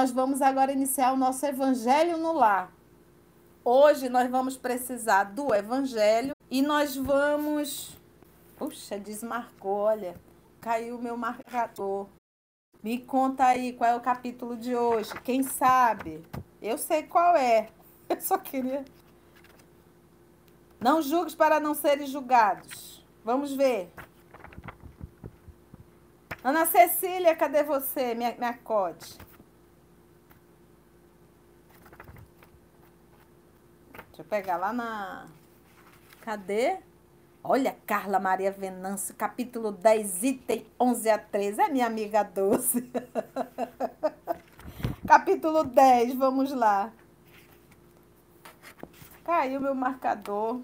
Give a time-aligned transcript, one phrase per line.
[0.00, 2.72] Nós vamos agora iniciar o nosso Evangelho no Lar.
[3.62, 7.98] Hoje nós vamos precisar do Evangelho e nós vamos.
[8.56, 10.14] Puxa, desmarcou, olha.
[10.58, 12.08] Caiu o meu marcador.
[12.82, 15.12] Me conta aí qual é o capítulo de hoje.
[15.20, 16.24] Quem sabe?
[16.62, 17.68] Eu sei qual é.
[18.08, 18.86] Eu só queria.
[20.80, 23.04] Não julgues para não serem julgados.
[23.22, 23.92] Vamos ver.
[26.42, 28.14] Ana Cecília, cadê você?
[28.14, 29.28] Me, me acode.
[34.20, 35.26] Deixa eu pegar lá na.
[36.20, 36.76] Cadê?
[37.42, 41.62] Olha, Carla Maria Venâncio, capítulo 10, item 11 a 13.
[41.62, 42.82] É minha amiga doce.
[45.08, 46.92] capítulo 10, vamos lá.
[49.24, 50.60] Caiu meu marcador.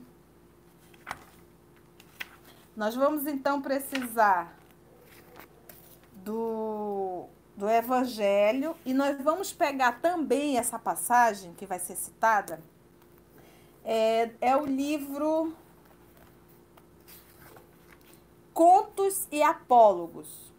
[2.77, 4.55] Nós vamos então precisar
[6.13, 12.61] do, do Evangelho e nós vamos pegar também essa passagem que vai ser citada.
[13.89, 15.55] É, é o livro
[18.53, 20.53] Contos e Apólogos.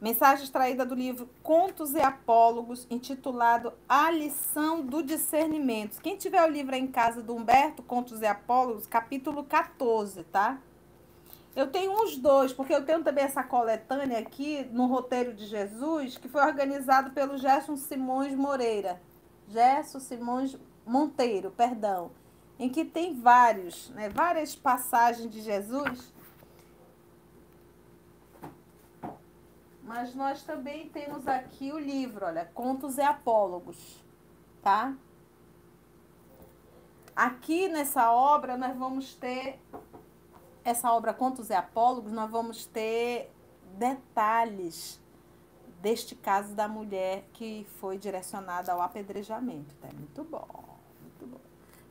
[0.00, 6.00] Mensagem extraída do livro Contos e Apólogos, intitulado A Lição do Discernimento.
[6.02, 10.58] Quem tiver o livro aí em casa do Humberto, Contos e Apólogos, capítulo 14, tá?
[11.54, 16.18] Eu tenho uns dois, porque eu tenho também essa coletânea aqui no Roteiro de Jesus,
[16.18, 19.00] que foi organizado pelo Gerson Simões Moreira.
[19.48, 22.10] Gerson Simões Monteiro, perdão.
[22.58, 26.12] Em que tem vários, né, várias passagens de Jesus.
[29.82, 34.02] Mas nós também temos aqui o livro, olha, Contos e Apólogos,
[34.62, 34.94] tá?
[37.14, 39.60] Aqui nessa obra nós vamos ter
[40.64, 43.30] essa obra Contos e Apólogos, nós vamos ter
[43.76, 45.00] detalhes
[45.80, 49.74] deste caso da mulher que foi direcionada ao apedrejamento.
[49.76, 49.88] Tá?
[49.88, 50.63] Bom, muito bom.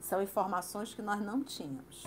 [0.03, 2.05] São informações que nós não tínhamos.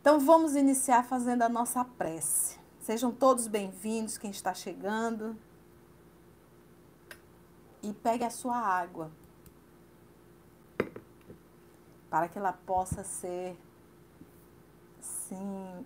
[0.00, 2.56] Então vamos iniciar fazendo a nossa prece.
[2.78, 5.36] Sejam todos bem-vindos, quem está chegando.
[7.82, 9.10] E pegue a sua água
[12.08, 13.58] para que ela possa ser
[15.00, 15.84] assim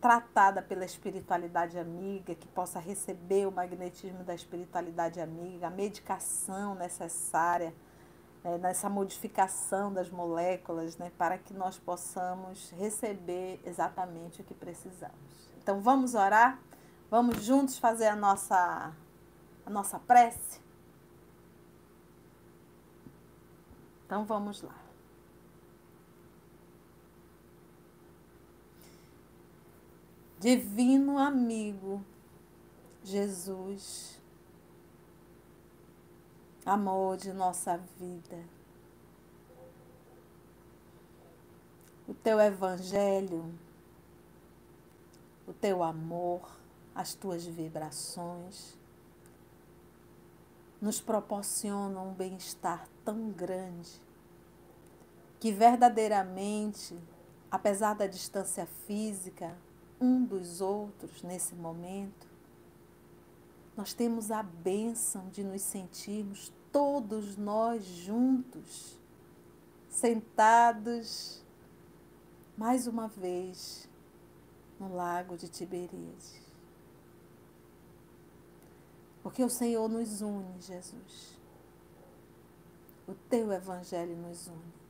[0.00, 7.72] tratada pela espiritualidade amiga, que possa receber o magnetismo da espiritualidade amiga, a medicação necessária
[8.44, 15.16] né, nessa modificação das moléculas, né, para que nós possamos receber exatamente o que precisamos.
[15.62, 16.60] Então vamos orar,
[17.10, 18.92] vamos juntos fazer a nossa
[19.66, 20.60] a nossa prece.
[24.04, 24.76] Então vamos lá.
[30.38, 32.04] Divino amigo
[33.02, 34.20] Jesus,
[36.64, 38.42] amor de nossa vida,
[42.08, 43.52] o teu evangelho,
[45.46, 46.48] o teu amor,
[46.94, 48.78] as tuas vibrações
[50.80, 54.00] nos proporcionam um bem-estar tão grande
[55.40, 56.98] que verdadeiramente,
[57.50, 59.54] apesar da distância física,
[60.00, 62.33] um dos outros nesse momento,
[63.76, 69.00] nós temos a bênção de nos sentirmos todos nós juntos,
[69.88, 71.42] sentados
[72.56, 73.88] mais uma vez
[74.78, 76.42] no lago de Tiberíades.
[79.22, 81.38] Porque o Senhor nos une, Jesus.
[83.08, 84.83] O teu evangelho nos une.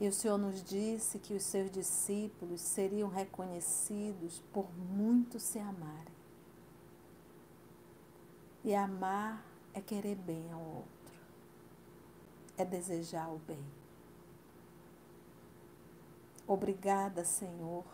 [0.00, 6.14] E o Senhor nos disse que os seus discípulos seriam reconhecidos por muito se amarem.
[8.64, 9.44] E amar
[9.74, 11.14] é querer bem ao outro,
[12.56, 13.62] é desejar o bem.
[16.46, 17.84] Obrigada, Senhor,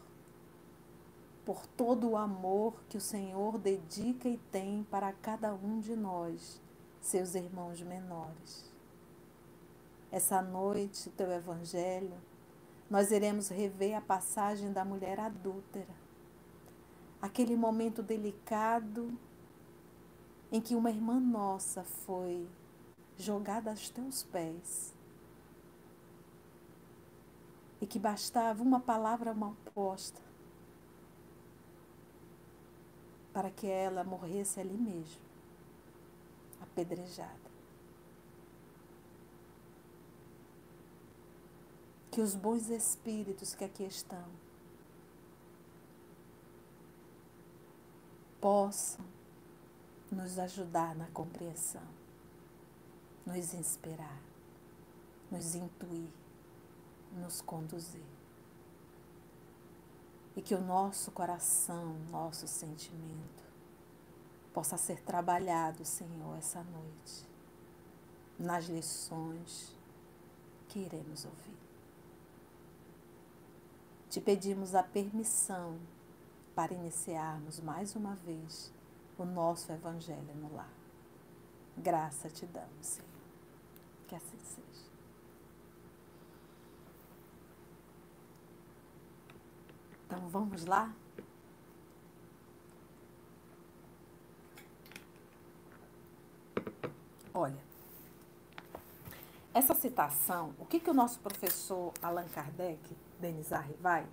[1.44, 6.60] por todo o amor que o Senhor dedica e tem para cada um de nós,
[7.00, 8.65] seus irmãos menores
[10.16, 12.16] essa noite, o teu evangelho,
[12.88, 15.94] nós iremos rever a passagem da mulher adúltera.
[17.20, 19.12] Aquele momento delicado
[20.50, 22.48] em que uma irmã nossa foi
[23.18, 24.94] jogada aos teus pés
[27.78, 30.22] e que bastava uma palavra mal posta
[33.34, 35.20] para que ela morresse ali mesmo,
[36.62, 37.45] apedrejada.
[42.16, 44.24] Que os bons espíritos que aqui estão
[48.40, 49.04] possam
[50.10, 51.86] nos ajudar na compreensão,
[53.26, 54.18] nos inspirar,
[55.30, 56.10] nos intuir,
[57.12, 58.08] nos conduzir.
[60.34, 63.44] E que o nosso coração, nosso sentimento,
[64.54, 67.28] possa ser trabalhado, Senhor, essa noite,
[68.38, 69.76] nas lições
[70.66, 71.65] que iremos ouvir.
[74.16, 75.78] Te pedimos a permissão
[76.54, 78.72] para iniciarmos mais uma vez
[79.18, 80.72] o nosso Evangelho no lar.
[81.76, 83.10] Graça te damos, Senhor.
[84.08, 84.90] Que assim seja.
[90.06, 90.90] Então vamos lá?
[97.34, 97.65] Olha,
[99.56, 102.78] essa citação, o que, que o nosso professor Allan Kardec,
[103.18, 104.06] Denis Arrivai,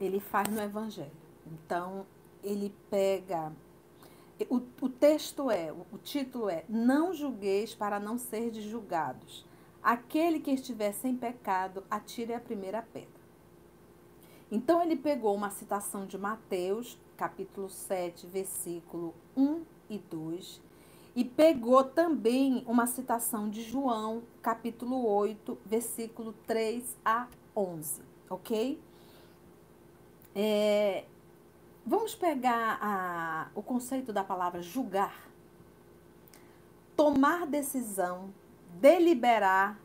[0.00, 1.10] ele faz no Evangelho.
[1.44, 2.06] Então,
[2.40, 3.52] ele pega.
[4.48, 9.44] O, o texto é, o, título é Não julgueis para não ser julgados.
[9.82, 13.20] Aquele que estiver sem pecado, atire a primeira pedra.
[14.52, 20.60] Então, ele pegou uma citação de Mateus, capítulo 7, versículo 1 e 2,
[21.14, 28.80] e pegou também uma citação de João, capítulo 8, versículo 3 a 11, ok?
[30.34, 31.04] É,
[31.84, 35.28] vamos pegar a, o conceito da palavra julgar.
[36.96, 38.32] Tomar decisão,
[38.80, 39.78] deliberar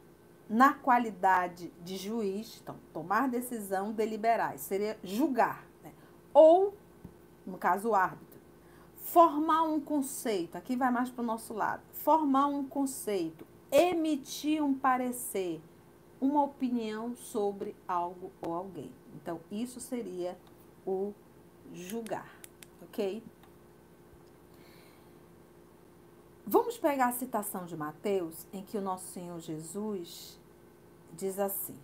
[0.50, 2.60] na qualidade de juiz.
[2.62, 4.56] Então, tomar decisão, deliberar.
[4.56, 5.66] Isso seria julgar.
[5.84, 5.92] Né?
[6.34, 6.74] Ou,
[7.46, 8.27] no caso, o árbitro
[9.12, 14.74] formar um conceito, aqui vai mais para o nosso lado, formar um conceito, emitir um
[14.74, 15.62] parecer,
[16.20, 18.92] uma opinião sobre algo ou alguém.
[19.16, 20.38] Então, isso seria
[20.86, 21.14] o
[21.74, 22.30] julgar,
[22.82, 23.24] ok?
[26.46, 30.38] Vamos pegar a citação de Mateus, em que o nosso Senhor Jesus
[31.14, 31.78] diz assim: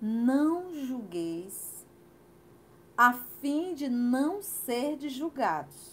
[0.00, 1.80] Não julgueis
[3.00, 5.89] a fim de não ser julgados,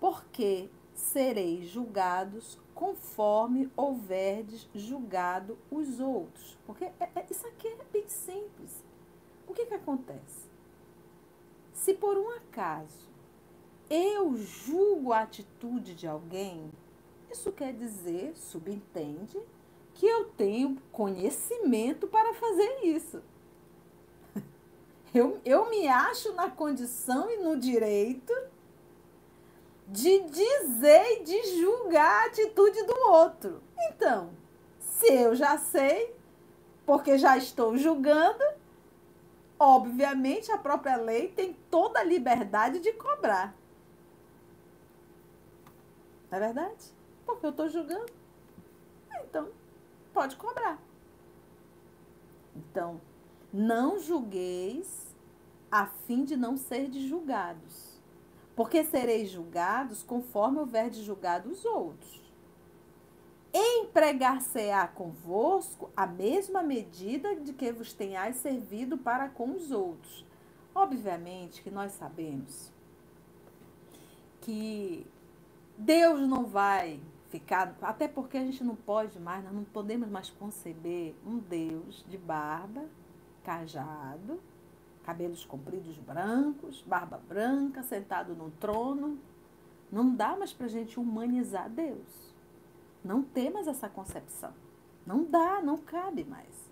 [0.00, 6.56] porque sereis julgados conforme houverdes julgado os outros.
[6.66, 8.84] Porque é, é, isso aqui é bem simples.
[9.46, 10.48] O que, que acontece?
[11.72, 13.08] Se por um acaso
[13.90, 16.70] eu julgo a atitude de alguém,
[17.30, 19.40] isso quer dizer, subentende,
[19.94, 23.22] que eu tenho conhecimento para fazer isso.
[25.14, 28.30] Eu, eu me acho na condição e no direito
[29.88, 33.62] de dizer e de julgar a atitude do outro.
[33.88, 34.30] Então,
[34.78, 36.14] se eu já sei,
[36.84, 38.44] porque já estou julgando,
[39.58, 43.54] obviamente a própria lei tem toda a liberdade de cobrar.
[46.30, 46.92] Não é verdade?
[47.24, 48.12] Porque eu estou julgando.
[49.24, 49.48] Então,
[50.12, 50.78] pode cobrar.
[52.54, 53.00] Então,
[53.52, 55.16] não julgueis
[55.70, 57.87] a fim de não ser julgados,
[58.58, 62.20] porque sereis julgados conforme houver julgado os outros.
[63.54, 70.26] Empregar-se-á convosco a mesma medida de que vos tenhais servido para com os outros.
[70.74, 72.72] Obviamente que nós sabemos
[74.40, 75.06] que
[75.76, 80.30] Deus não vai ficar, até porque a gente não pode mais, nós não podemos mais
[80.30, 82.86] conceber um Deus de barba
[83.44, 84.40] cajado,
[85.08, 89.18] cabelos compridos brancos, barba branca, sentado no trono.
[89.90, 92.34] Não dá mais para a gente humanizar Deus.
[93.02, 94.52] Não tem mais essa concepção.
[95.06, 96.70] Não dá, não cabe mais.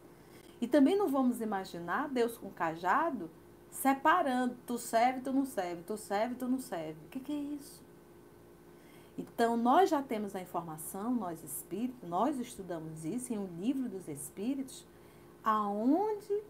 [0.60, 3.30] E também não vamos imaginar Deus com cajado
[3.70, 6.98] separando, tu serve, tu não serve, tu serve, tu não serve.
[7.06, 7.82] O que, que é isso?
[9.16, 14.06] Então, nós já temos a informação, nós espíritos, nós estudamos isso em um livro dos
[14.08, 14.84] espíritos,
[15.42, 16.42] aonde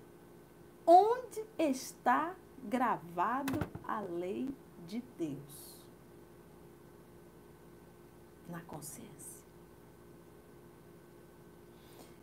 [0.86, 4.48] Onde está gravado a lei
[4.86, 5.84] de Deus?
[8.48, 9.44] Na consciência.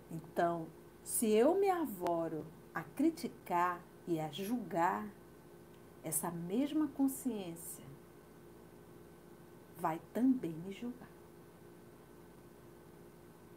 [0.10, 0.67] Então,
[1.03, 5.05] se eu me avoro a criticar e a julgar,
[6.01, 7.84] essa mesma consciência
[9.77, 11.10] vai também me julgar.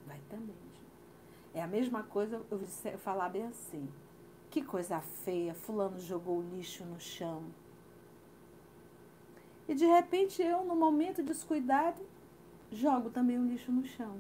[0.05, 1.55] Vai também me julgar.
[1.55, 3.89] É a mesma coisa eu falar bem assim.
[4.57, 7.43] Que coisa feia, fulano jogou o lixo no chão.
[9.69, 12.01] E de repente eu, no momento descuidado,
[12.73, 14.17] jogo também o lixo no chão.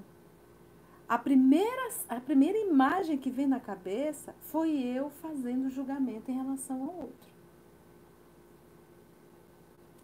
[1.08, 6.82] A primeira, a primeira imagem que vem na cabeça foi eu fazendo julgamento em relação
[6.82, 7.30] ao outro.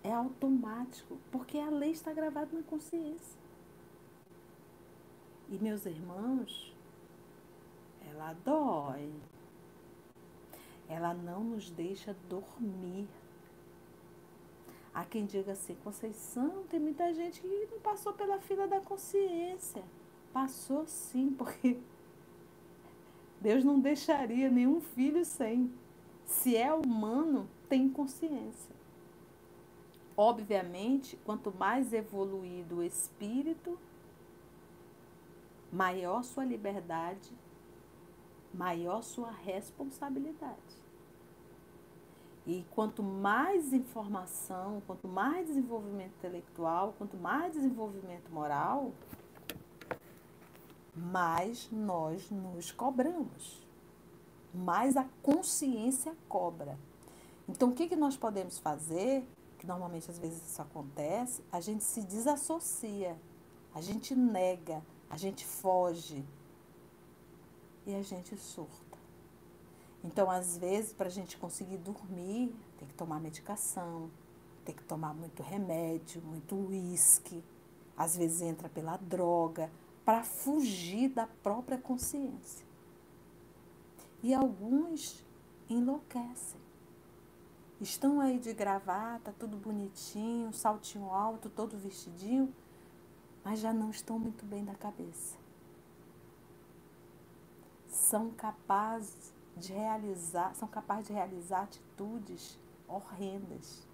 [0.03, 3.39] É automático, porque a lei está gravada na consciência.
[5.51, 6.75] E meus irmãos,
[8.09, 9.13] ela dói.
[10.93, 13.09] Ela não nos deixa dormir.
[14.93, 19.83] Há quem diga assim, Conceição, tem muita gente que não passou pela fila da consciência.
[20.35, 21.79] Passou sim, porque
[23.41, 25.73] Deus não deixaria nenhum filho sem.
[26.27, 28.77] Se é humano, tem consciência.
[30.15, 33.79] Obviamente, quanto mais evoluído o espírito,
[35.73, 37.33] maior sua liberdade,
[38.55, 40.83] maior sua responsabilidade.
[42.47, 48.93] E quanto mais informação, quanto mais desenvolvimento intelectual, quanto mais desenvolvimento moral,
[50.95, 53.65] mais nós nos cobramos,
[54.53, 56.77] mais a consciência cobra.
[57.49, 59.25] Então, o que, que nós podemos fazer?
[59.59, 63.17] Que normalmente às vezes isso acontece, a gente se desassocia,
[63.73, 66.25] a gente nega, a gente foge
[67.87, 68.99] e a gente surta.
[70.05, 74.11] Então, às vezes, para a gente conseguir dormir, tem que tomar medicação,
[74.65, 77.43] tem que tomar muito remédio, muito uísque,
[77.97, 79.71] às vezes entra pela droga,
[80.05, 82.67] para fugir da própria consciência.
[84.23, 85.25] E alguns
[85.69, 86.61] enlouquecem.
[87.81, 92.53] Estão aí de gravata, tudo bonitinho, saltinho alto, todo vestidinho,
[93.45, 95.42] mas já não estão muito bem da cabeça.
[97.93, 102.59] São capazes de realizar, são capazes de realizar atitudes
[102.89, 103.87] horrendas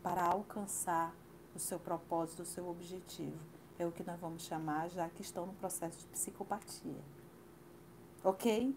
[0.00, 1.12] para alcançar
[1.54, 3.38] o seu propósito, o seu objetivo.
[3.78, 7.02] É o que nós vamos chamar, já que estão no processo de psicopatia.
[8.22, 8.74] Ok?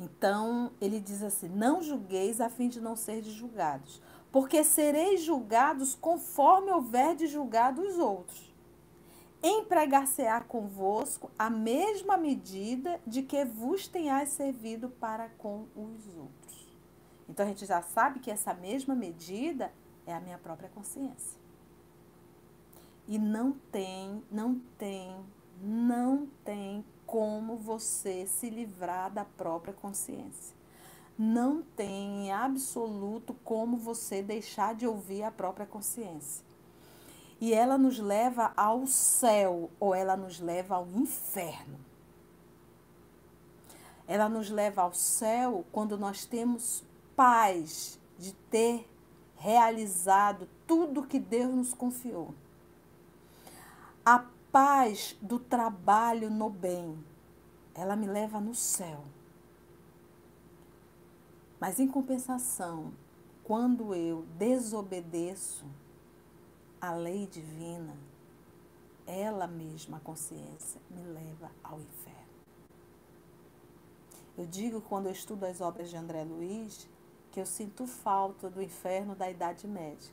[0.00, 4.02] Então, ele diz assim: Não julgueis a fim de não ser julgados,
[4.32, 8.51] porque sereis julgados conforme houver de julgar os outros
[9.42, 16.68] empregar-se-á convosco a mesma medida de que vos tenhais servido para com os outros.
[17.28, 19.72] Então a gente já sabe que essa mesma medida
[20.06, 21.40] é a minha própria consciência.
[23.08, 25.16] E não tem, não tem,
[25.60, 30.54] não tem como você se livrar da própria consciência.
[31.18, 36.51] Não tem em absoluto como você deixar de ouvir a própria consciência
[37.42, 41.76] e ela nos leva ao céu ou ela nos leva ao inferno.
[44.06, 46.84] Ela nos leva ao céu quando nós temos
[47.16, 48.88] paz de ter
[49.34, 52.32] realizado tudo que Deus nos confiou.
[54.06, 56.96] A paz do trabalho no bem,
[57.74, 59.02] ela me leva no céu.
[61.58, 62.92] Mas em compensação,
[63.42, 65.66] quando eu desobedeço,
[66.82, 67.96] a lei divina,
[69.06, 72.20] ela mesma, a consciência, me leva ao inferno.
[74.36, 76.88] Eu digo quando eu estudo as obras de André Luiz
[77.30, 80.12] que eu sinto falta do inferno da Idade Média.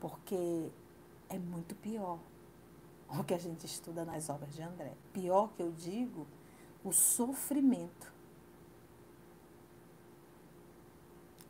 [0.00, 0.68] Porque
[1.28, 2.18] é muito pior
[3.08, 4.92] o que a gente estuda nas obras de André.
[5.12, 6.26] Pior que eu digo,
[6.84, 8.12] o sofrimento.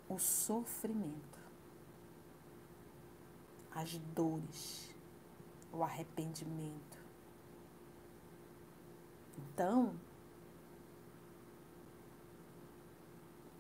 [0.06, 1.35] O sofrimento
[3.76, 4.90] as dores,
[5.70, 6.98] o arrependimento.
[9.36, 9.94] Então,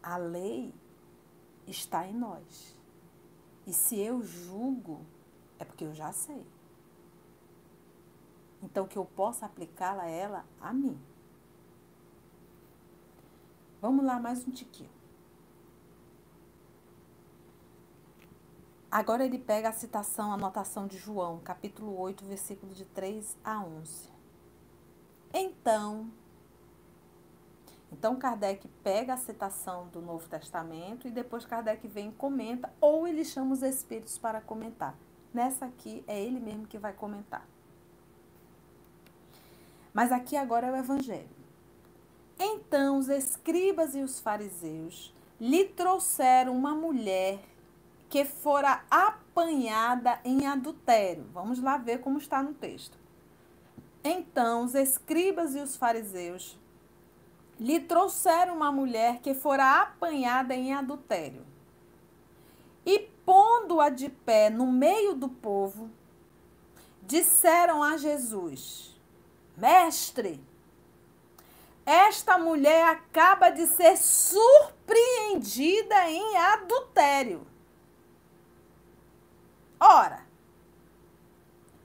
[0.02, 0.72] a lei
[1.66, 2.74] está em nós.
[3.66, 5.04] E se eu julgo,
[5.58, 6.46] é porque eu já sei.
[8.62, 10.98] Então, que eu possa aplicá-la a ela a mim.
[13.82, 14.95] Vamos lá, mais um tiquinho.
[18.96, 23.60] Agora ele pega a citação, a anotação de João, capítulo 8, versículo de 3 a
[23.60, 24.08] 11.
[25.34, 26.10] Então,
[27.92, 33.06] então Kardec pega a citação do Novo Testamento e depois Kardec vem e comenta, ou
[33.06, 34.96] ele chama os espíritos para comentar.
[35.34, 37.46] Nessa aqui é ele mesmo que vai comentar.
[39.92, 41.28] Mas aqui agora é o Evangelho.
[42.38, 47.55] Então os escribas e os fariseus lhe trouxeram uma mulher
[48.08, 51.26] que fora apanhada em adultério.
[51.32, 52.98] Vamos lá ver como está no texto.
[54.02, 56.58] Então os escribas e os fariseus
[57.58, 61.44] lhe trouxeram uma mulher que fora apanhada em adultério.
[62.84, 65.90] E pondo-a de pé no meio do povo,
[67.02, 68.94] disseram a Jesus:
[69.56, 70.40] Mestre,
[71.84, 77.46] esta mulher acaba de ser surpreendida em adultério.
[79.78, 80.24] Ora,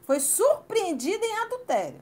[0.04, 2.02] foi surpreendida em adultério.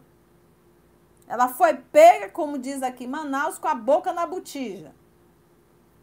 [1.27, 4.95] Ela foi pega, como diz aqui Manaus, com a boca na botija.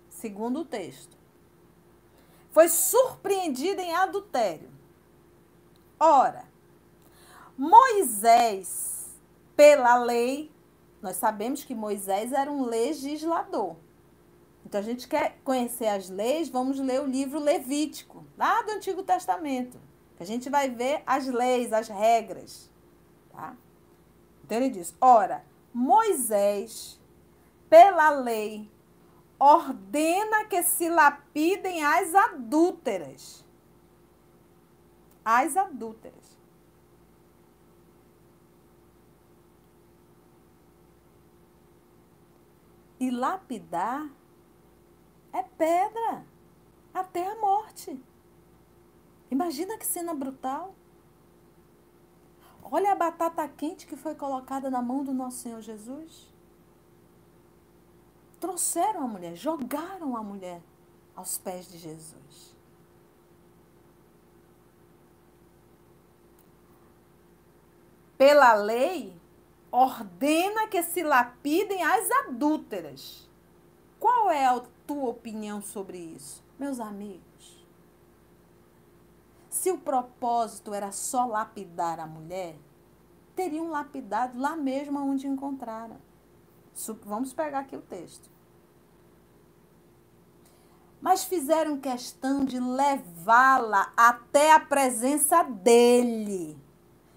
[0.08, 1.16] Segundo o texto.
[2.50, 4.70] Foi surpreendida em adultério.
[5.98, 6.44] Ora,
[7.58, 9.16] Moisés,
[9.56, 10.52] pela lei,
[11.02, 13.76] nós sabemos que Moisés era um legislador.
[14.76, 19.80] A gente quer conhecer as leis, vamos ler o livro Levítico, lá do Antigo Testamento.
[20.20, 22.70] A gente vai ver as leis, as regras.
[23.30, 23.56] Tá?
[24.44, 27.00] Então ele diz: ora, Moisés,
[27.68, 28.70] pela lei,
[29.38, 33.44] ordena que se lapidem as adúlteras.
[35.24, 36.36] As adúlteras.
[42.98, 44.10] E lapidar
[45.36, 46.24] é pedra
[46.94, 48.00] até a morte.
[49.30, 50.74] Imagina que cena brutal.
[52.62, 56.34] Olha a batata quente que foi colocada na mão do nosso Senhor Jesus.
[58.40, 60.62] Trouxeram a mulher, jogaram a mulher
[61.14, 62.56] aos pés de Jesus.
[68.16, 69.14] Pela lei,
[69.70, 73.28] ordena que se lapidem as adúlteras.
[74.00, 76.44] Qual é a tua opinião sobre isso?
[76.58, 77.66] Meus amigos,
[79.48, 82.56] se o propósito era só lapidar a mulher,
[83.34, 85.96] teriam lapidado lá mesmo onde encontraram.
[87.04, 88.30] Vamos pegar aqui o texto.
[91.00, 96.58] Mas fizeram questão de levá-la até a presença dele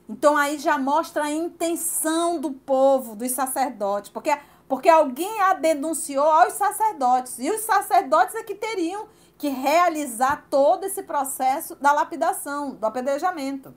[0.10, 4.36] então aí já mostra a intenção do povo, dos sacerdotes, porque,
[4.70, 10.84] porque alguém a denunciou aos sacerdotes, e os sacerdotes é que teriam que realizar todo
[10.84, 13.74] esse processo da lapidação, do apedrejamento.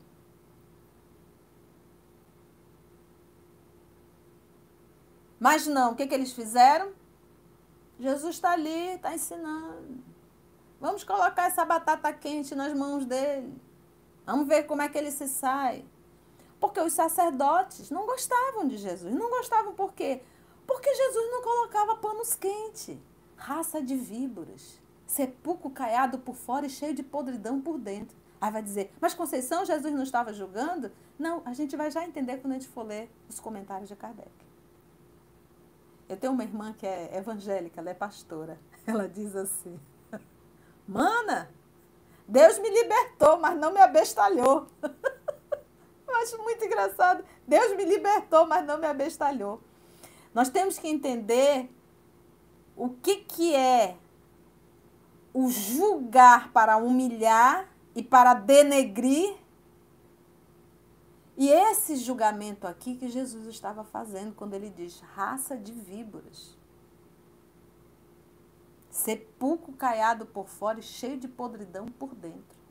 [5.41, 6.93] Mas não, o que, que eles fizeram?
[7.99, 10.05] Jesus está ali, está ensinando.
[10.79, 13.55] Vamos colocar essa batata quente nas mãos dele.
[14.27, 15.87] Vamos ver como é que ele se sai.
[16.61, 19.15] Porque os sacerdotes não gostavam de Jesus.
[19.15, 20.23] Não gostavam por quê?
[20.67, 22.97] Porque Jesus não colocava panos quentes.
[23.37, 24.81] Raça de víboras.
[25.07, 28.17] Sepulcro caiado por fora e cheio de podridão por dentro.
[28.41, 30.91] Aí vai dizer, mas Conceição, Jesus não estava julgando?
[31.19, 34.31] Não, a gente vai já entender quando a gente for ler os comentários de Kardec.
[36.09, 38.59] Eu tenho uma irmã que é evangélica, ela é pastora.
[38.85, 39.79] Ela diz assim:
[40.87, 41.49] Mana,
[42.27, 44.67] Deus me libertou, mas não me abestalhou.
[46.07, 47.25] Eu acho muito engraçado.
[47.47, 49.63] Deus me libertou, mas não me abestalhou.
[50.35, 51.69] Nós temos que entender
[52.77, 53.97] o que, que é
[55.33, 59.37] o julgar para humilhar e para denegrir.
[61.37, 66.57] E esse julgamento aqui que Jesus estava fazendo quando ele diz raça de víboras.
[68.91, 72.63] Sepulcro caiado por fora e cheio de podridão por dentro.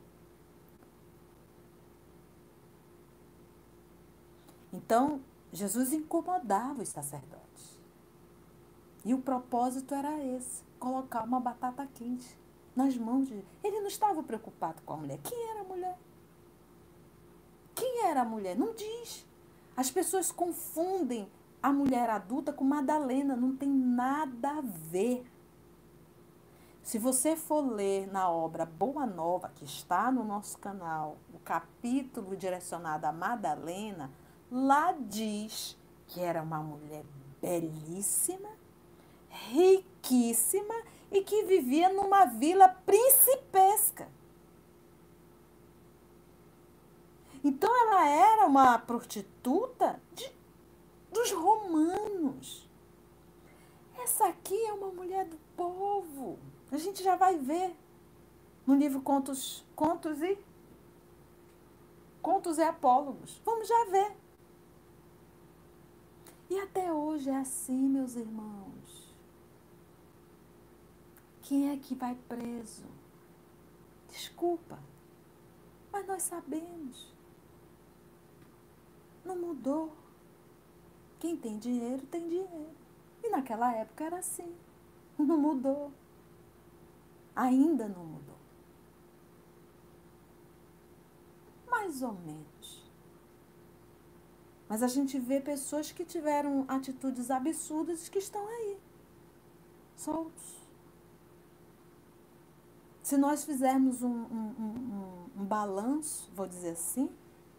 [4.72, 5.20] Então,
[5.52, 7.80] Jesus incomodava os sacerdotes.
[9.04, 12.38] E o propósito era esse: colocar uma batata quente
[12.76, 13.44] nas mãos de.
[13.64, 15.20] Ele não estava preocupado com a mulher.
[15.24, 15.98] Quem era a mulher?
[17.76, 18.58] Quem era a mulher?
[18.58, 19.26] Não diz.
[19.76, 21.28] As pessoas confundem
[21.62, 23.36] a mulher adulta com Madalena.
[23.36, 25.26] Não tem nada a ver.
[26.84, 32.36] Se você for ler na obra Boa Nova, que está no nosso canal, o capítulo
[32.36, 34.10] direcionado a Madalena,
[34.52, 37.06] Lá diz que era uma mulher
[37.42, 38.50] belíssima,
[39.30, 40.76] riquíssima
[41.10, 44.10] e que vivia numa vila principesca.
[47.42, 50.30] Então ela era uma prostituta de,
[51.12, 52.70] dos romanos.
[54.04, 56.38] Essa aqui é uma mulher do povo.
[56.72, 57.76] A gente já vai ver
[58.68, 60.38] no livro Contos, Contos e
[62.22, 63.42] Contos e Apólogos.
[63.46, 64.21] Vamos já ver.
[66.52, 69.16] E até hoje é assim, meus irmãos.
[71.44, 72.84] Quem é que vai preso?
[74.10, 74.78] Desculpa,
[75.94, 77.10] mas nós sabemos.
[79.24, 79.96] Não mudou.
[81.22, 82.76] Quem tem dinheiro, tem dinheiro.
[83.24, 84.54] E naquela época era assim.
[85.18, 85.90] Não mudou.
[87.34, 88.36] Ainda não mudou.
[91.70, 92.51] Mais ou menos.
[94.72, 98.78] Mas a gente vê pessoas que tiveram atitudes absurdas que estão aí,
[99.98, 100.62] soltos.
[103.04, 107.10] Se nós fizermos um, um, um, um balanço, vou dizer assim,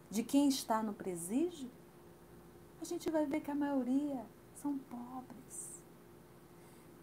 [0.08, 1.70] de quem está no presídio,
[2.80, 5.82] a gente vai ver que a maioria são pobres.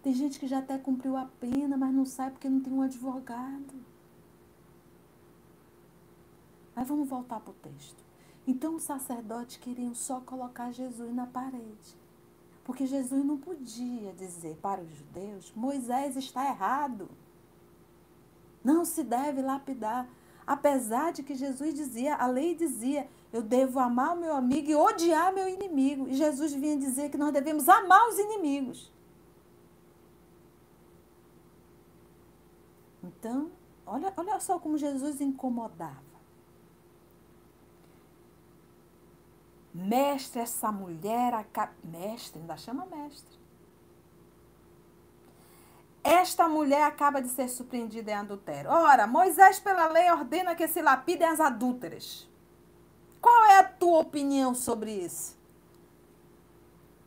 [0.01, 2.81] Tem gente que já até cumpriu a pena, mas não sai porque não tem um
[2.81, 3.75] advogado.
[6.75, 8.09] Mas vamos voltar para o texto.
[8.49, 11.95] Então os sacerdotes queriam só colocar Jesus na parede.
[12.63, 17.07] Porque Jesus não podia dizer para os judeus: Moisés está errado.
[18.63, 20.09] Não se deve lapidar.
[20.47, 24.75] Apesar de que Jesus dizia, a lei dizia, eu devo amar o meu amigo e
[24.75, 26.07] odiar meu inimigo.
[26.07, 28.91] E Jesus vinha dizer que nós devemos amar os inimigos.
[33.03, 33.51] Então,
[33.85, 36.08] olha, olha só como Jesus incomodava.
[39.73, 43.39] Mestre, essa mulher, a mestre, ainda chama mestre.
[46.03, 48.71] Esta mulher acaba de ser surpreendida em adultério.
[48.71, 52.27] Ora, Moisés, pela lei, ordena que se lapidem as adúlteras.
[53.21, 55.37] Qual é a tua opinião sobre isso?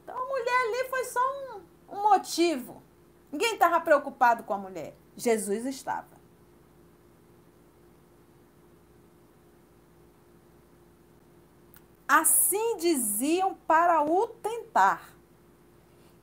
[0.03, 2.83] Então, a mulher ali foi só um, um motivo.
[3.31, 4.95] Ninguém estava preocupado com a mulher.
[5.17, 6.12] Jesus estava.
[12.13, 15.15] Assim diziam para o tentar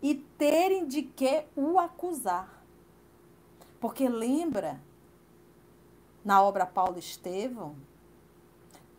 [0.03, 2.63] e terem de que o acusar.
[3.79, 4.79] Porque lembra,
[6.23, 7.75] na obra Paulo Estevão,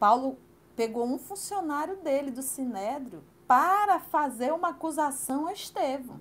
[0.00, 0.36] Paulo
[0.74, 6.20] pegou um funcionário dele, do Sinédrio, para fazer uma acusação a Estevão.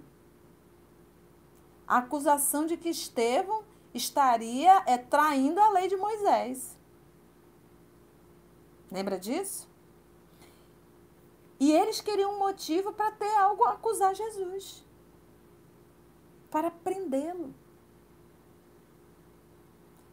[1.87, 6.77] A acusação de que Estevão estaria é, traindo a lei de Moisés.
[8.91, 9.68] Lembra disso?
[11.59, 14.85] E eles queriam um motivo para ter algo a acusar Jesus.
[16.49, 17.53] Para prendê-lo.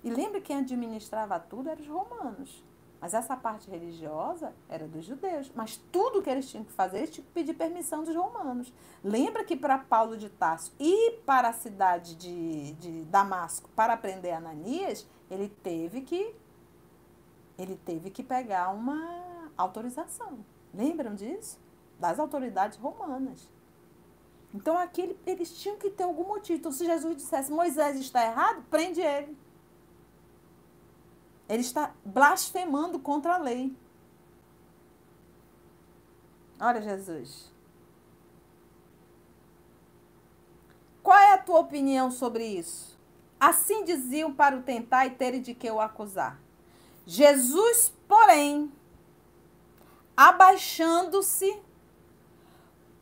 [0.03, 2.65] E lembra que quem administrava tudo eram os romanos.
[3.01, 5.51] Mas essa parte religiosa era dos judeus.
[5.55, 8.73] Mas tudo que eles tinham que fazer, eles tinham que pedir permissão dos romanos.
[9.05, 14.35] Lembra que para Paulo de Tarso e para a cidade de, de Damasco, para prender
[14.35, 16.35] Ananias, ele teve que
[17.59, 20.45] ele teve que pegar uma autorização.
[20.77, 21.59] Lembram disso?
[21.99, 23.49] Das autoridades romanas.
[24.55, 26.59] Então aqui eles tinham que ter algum motivo.
[26.59, 29.37] Então, se Jesus dissesse Moisés está errado, prende ele.
[31.49, 33.75] Ele está blasfemando contra a lei.
[36.61, 37.53] Olha, Jesus.
[41.03, 42.99] Qual é a tua opinião sobre isso?
[43.39, 46.41] Assim diziam para o tentar e terem de que o acusar.
[47.07, 48.73] Jesus, porém,
[50.17, 51.61] abaixando-se,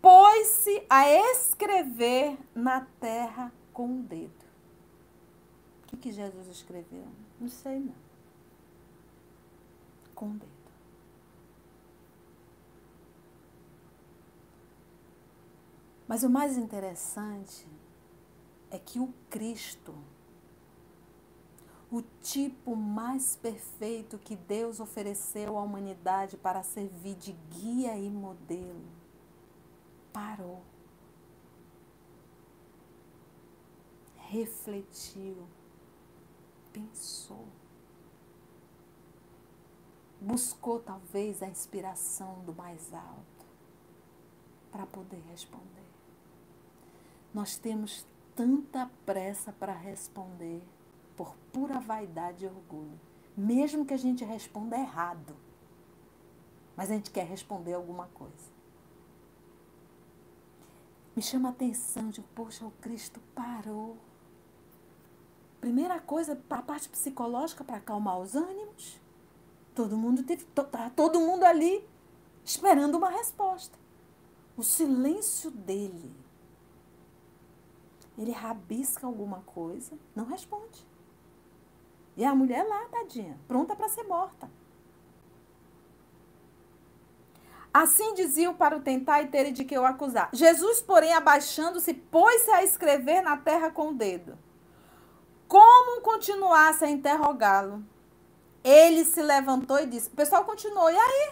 [0.03, 4.45] pôs-se a escrever na terra com o dedo.
[5.83, 7.07] O que, que Jesus escreveu?
[7.41, 8.05] Não sei não
[10.15, 10.55] com o dedo.
[16.07, 17.67] Mas o mais interessante
[18.71, 19.95] é que o Cristo,
[21.95, 28.83] o tipo mais perfeito que Deus ofereceu à humanidade para servir de guia e modelo,
[30.13, 30.61] parou,
[34.17, 35.47] refletiu,
[36.73, 37.47] pensou.
[40.21, 43.47] Buscou talvez a inspiração do mais alto
[44.73, 45.87] para poder responder.
[47.33, 48.05] Nós temos
[48.35, 50.61] tanta pressa para responder
[51.17, 52.99] por pura vaidade e orgulho,
[53.37, 55.37] mesmo que a gente responda errado.
[56.77, 58.53] Mas a gente quer responder alguma coisa.
[61.15, 63.97] Me chama a atenção de, poxa, o Cristo parou.
[65.61, 69.01] Primeira coisa, para a parte psicológica, para acalmar os ânimos.
[69.75, 71.87] Todo mundo teve, tá todo mundo ali
[72.45, 73.79] esperando uma resposta.
[74.57, 76.13] O silêncio dele.
[78.19, 80.87] Ele rabisca alguma coisa, não responde.
[82.17, 84.49] E a mulher lá, tadinha, pronta para ser morta.
[87.73, 90.31] Assim diziam para o tentar e terem de que o acusar.
[90.33, 94.39] Jesus, porém, abaixando-se, pôs-se a escrever na terra com o dedo.
[95.49, 97.85] Como continuasse a interrogá-lo,
[98.63, 100.09] ele se levantou e disse.
[100.09, 100.89] O pessoal continuou.
[100.89, 101.31] E aí?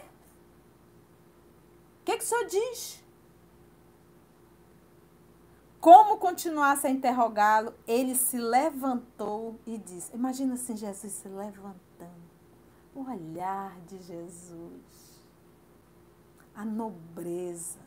[2.01, 3.02] O que, que o senhor diz?
[5.83, 12.23] Como continuasse a interrogá-lo, ele se levantou e disse: Imagina assim, Jesus se levantando.
[12.95, 15.21] O olhar de Jesus.
[16.55, 17.81] A nobreza.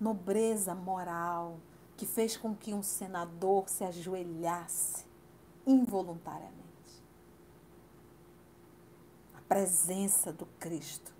[0.00, 1.60] Nobreza moral
[1.96, 5.06] que fez com que um senador se ajoelhasse
[5.64, 6.56] involuntariamente.
[9.32, 11.14] A presença do Cristo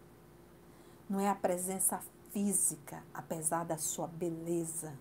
[1.08, 2.00] não é a presença
[2.32, 4.92] física, apesar da sua beleza.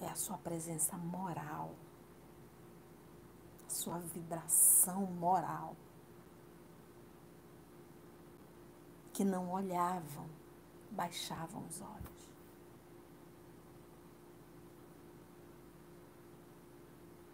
[0.00, 1.74] É a sua presença moral,
[3.66, 5.76] a sua vibração moral.
[9.12, 10.26] Que não olhavam,
[10.92, 12.18] baixavam os olhos.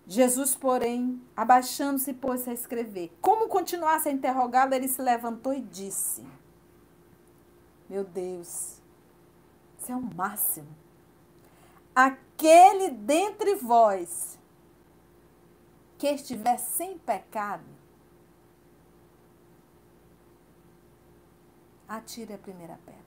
[0.06, 3.10] Jesus, porém, abaixando-se, pôs-se a escrever.
[3.20, 6.24] Como continuasse a interrogá-lo, ele se levantou e disse:
[7.88, 8.80] Meu Deus,
[9.78, 10.83] isso é o máximo.
[11.94, 14.38] Aquele dentre vós
[15.96, 17.64] que estiver sem pecado,
[21.88, 23.04] atire a primeira pedra.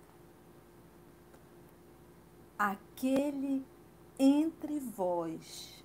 [2.58, 3.66] Aquele
[4.18, 5.84] entre vós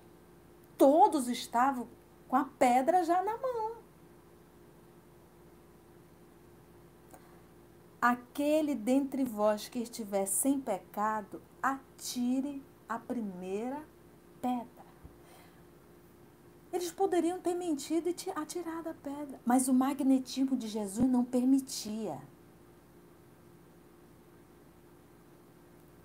[0.77, 1.87] todos estavam
[2.27, 3.73] com a pedra já na mão.
[8.01, 12.61] Aquele dentre vós que estiver sem pecado, atire
[12.93, 13.83] a primeira
[14.41, 14.83] pedra.
[16.71, 22.19] Eles poderiam ter mentido e atirado a pedra, mas o magnetismo de Jesus não permitia.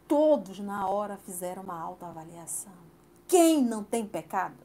[0.06, 2.72] Todos na hora fizeram uma autoavaliação.
[3.26, 4.56] Quem não tem pecado?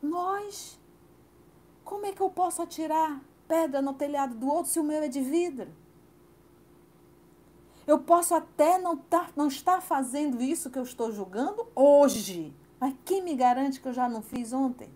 [0.00, 0.78] Nós.
[1.84, 5.08] Como é que eu posso atirar pedra no telhado do outro se o meu é
[5.08, 5.79] de vidro?
[7.86, 12.94] Eu posso até não, tá, não estar fazendo isso que eu estou julgando hoje, mas
[13.04, 14.90] quem me garante que eu já não fiz ontem?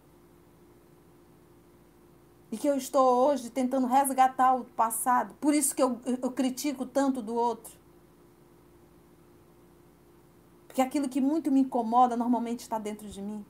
[2.50, 5.34] E que eu estou hoje tentando resgatar o passado.
[5.40, 7.76] Por isso que eu, eu, critico tanto do outro.
[10.68, 13.44] Porque aquilo que muito me incomoda normalmente está dentro de mim.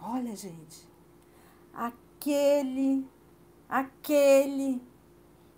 [0.00, 0.86] Olha, gente,
[1.72, 3.04] aquele,
[3.68, 4.80] aquele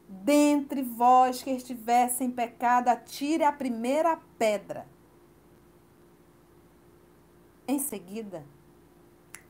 [0.08, 4.86] dentre vós que estivesse em pecado, atire a primeira pedra.
[7.66, 8.44] Em seguida,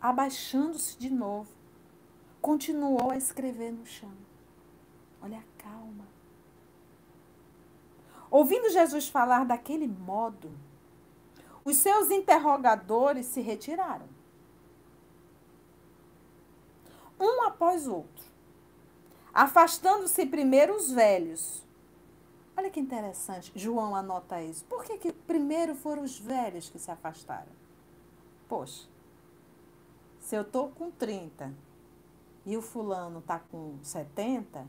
[0.01, 1.51] abaixando-se de novo,
[2.41, 4.13] continuou a escrever no chão.
[5.21, 6.07] Olha a calma.
[8.31, 10.51] Ouvindo Jesus falar daquele modo,
[11.65, 14.09] os seus interrogadores se retiraram.
[17.19, 18.25] Um após outro,
[19.37, 21.63] afastando-se primeiro os velhos.
[22.57, 24.65] Olha que interessante, João anota isso.
[24.65, 27.53] Por que, que primeiro foram os velhos que se afastaram?
[28.49, 28.89] Poxa,
[30.21, 31.53] se eu estou com 30
[32.47, 34.67] e o fulano está com 70,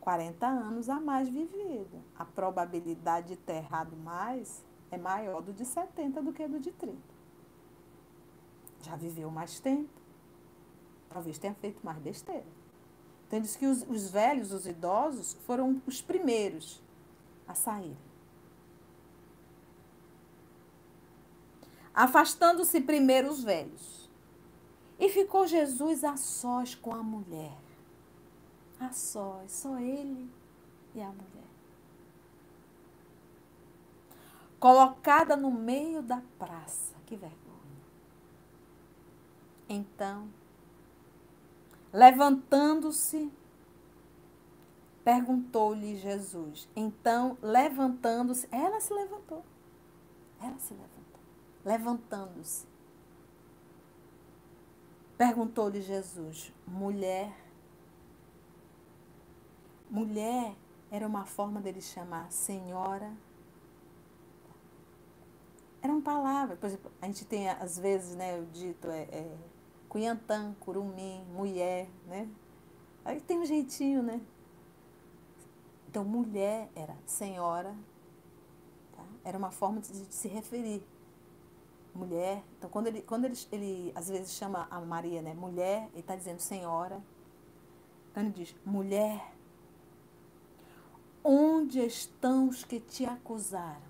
[0.00, 2.04] 40 anos a mais vivido.
[2.18, 6.72] A probabilidade de ter errado mais é maior do de 70 do que do de
[6.72, 6.98] 30.
[8.82, 9.88] Já viveu mais tempo.
[11.08, 12.57] Talvez tenha feito mais besteira.
[13.28, 16.82] Então, diz que os, os velhos, os idosos, foram os primeiros
[17.46, 17.96] a sair.
[21.94, 24.10] Afastando-se primeiro os velhos.
[24.98, 27.56] E ficou Jesus a sós com a mulher
[28.80, 30.30] a sós, só ele
[30.94, 31.48] e a mulher.
[34.58, 37.38] Colocada no meio da praça, que vergonha.
[39.68, 40.28] Então,
[41.92, 43.32] levantando-se,
[45.04, 46.68] perguntou-lhe Jesus.
[46.74, 49.44] Então, levantando-se, ela se levantou.
[50.40, 51.20] Ela se levantou.
[51.64, 52.66] Levantando-se.
[55.16, 57.34] Perguntou-lhe Jesus: Mulher,
[59.90, 60.54] Mulher
[60.90, 63.12] era uma forma dele chamar senhora.
[65.80, 66.58] Eram palavras.
[66.58, 69.36] Por exemplo, a gente tem, às vezes, né, o dito é, é
[69.88, 72.28] cunhantã, curumim, mulher, né?
[73.04, 74.20] Aí tem um jeitinho, né?
[75.88, 77.74] Então, mulher era senhora,
[78.92, 79.02] tá?
[79.24, 80.86] era uma forma de, de, se referir.
[81.94, 82.44] Mulher.
[82.58, 86.14] Então, quando ele, quando ele, ele às vezes chama a Maria, né, mulher, ele está
[86.14, 87.02] dizendo senhora.
[88.10, 89.32] Então, ele diz, mulher,
[91.30, 93.82] Onde estão os que te acusaram?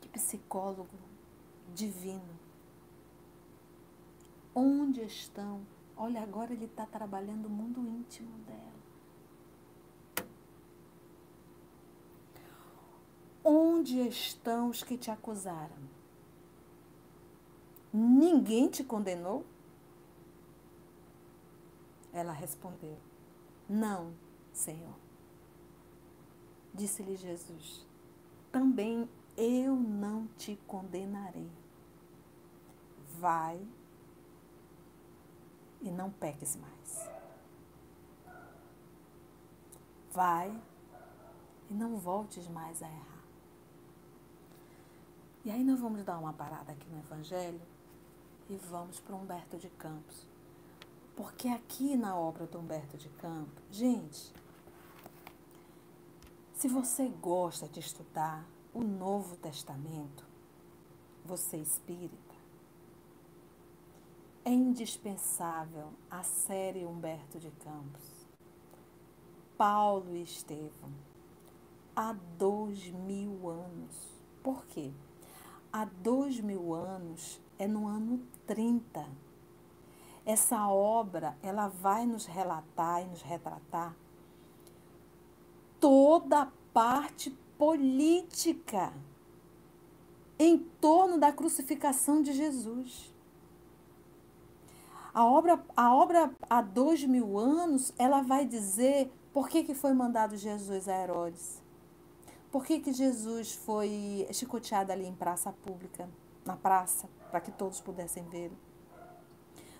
[0.00, 0.88] Que psicólogo
[1.76, 2.36] divino.
[4.54, 5.60] Onde estão?
[5.96, 8.76] Olha, agora ele está trabalhando o mundo íntimo dela.
[13.44, 15.76] Onde estão os que te acusaram?
[17.92, 19.44] Ninguém te condenou?
[22.12, 22.98] Ela respondeu:
[23.68, 24.12] Não,
[24.52, 24.96] Senhor.
[26.74, 27.86] Disse-lhe Jesus:
[28.56, 31.50] também eu não te condenarei.
[33.18, 33.66] Vai
[35.80, 37.10] e não peques mais.
[40.12, 40.62] Vai
[41.70, 43.24] e não voltes mais a errar.
[45.44, 47.60] E aí nós vamos dar uma parada aqui no Evangelho
[48.48, 50.26] e vamos para Humberto de Campos.
[51.14, 54.34] Porque aqui na obra do Humberto de Campos, gente,
[56.52, 60.24] se você gosta de estudar o Novo Testamento,
[61.24, 62.25] você espírita, é
[64.56, 68.26] indispensável a série Humberto de Campos.
[69.56, 70.90] Paulo e Estevão,
[71.94, 74.14] há dois mil anos.
[74.42, 74.92] Por quê?
[75.72, 79.06] Há dois mil anos é no ano 30.
[80.24, 83.94] Essa obra, ela vai nos relatar e nos retratar
[85.78, 88.92] toda a parte política
[90.38, 93.15] em torno da crucificação de Jesus.
[95.16, 99.94] A obra, a obra há dois mil anos, ela vai dizer por que, que foi
[99.94, 101.62] mandado Jesus a Herodes.
[102.52, 106.06] Por que, que Jesus foi chicoteado ali em praça pública,
[106.44, 108.58] na praça, para que todos pudessem vê-lo?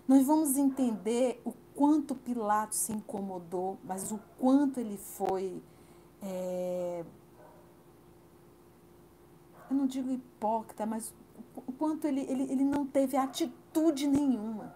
[0.09, 5.63] Nós vamos entender o quanto Pilatos se incomodou, mas o quanto ele foi
[6.23, 7.05] é,
[9.71, 11.13] eu não digo hipócrita, mas
[11.55, 14.75] o quanto ele, ele, ele não teve atitude nenhuma.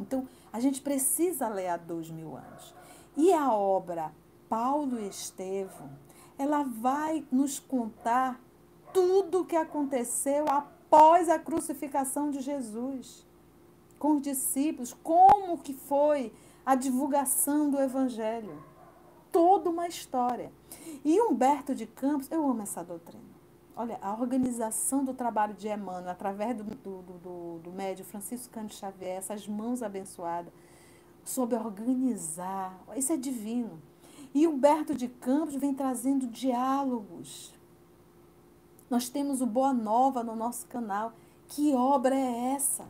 [0.00, 2.74] Então, a gente precisa ler há dois mil anos.
[3.16, 4.12] E a obra
[4.48, 5.90] Paulo e Estevão,
[6.38, 8.40] ela vai nos contar
[8.92, 13.26] tudo o que aconteceu após a crucificação de Jesus
[13.98, 16.32] com os discípulos, como que foi
[16.64, 18.70] a divulgação do evangelho
[19.30, 20.52] toda uma história.
[21.04, 23.29] E Humberto de Campos, eu amo essa doutrina.
[23.80, 28.74] Olha, a organização do trabalho de Emmanuel, através do, do, do, do médio Francisco Cândido
[28.74, 30.52] Xavier, essas mãos abençoadas,
[31.24, 32.78] soube organizar.
[32.94, 33.80] Isso é divino.
[34.34, 37.54] E Humberto de Campos vem trazendo diálogos.
[38.90, 41.14] Nós temos o Boa Nova no nosso canal.
[41.48, 42.86] Que obra é essa?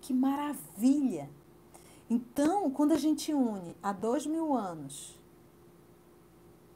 [0.00, 1.30] Que maravilha!
[2.10, 5.19] Então, quando a gente une há dois mil anos,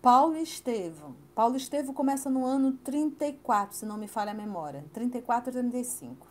[0.04, 1.16] Paulo Estevão.
[1.34, 4.84] Paulo Estevão começa no ano 34, se não me falha a memória.
[4.92, 6.26] 34 e 35.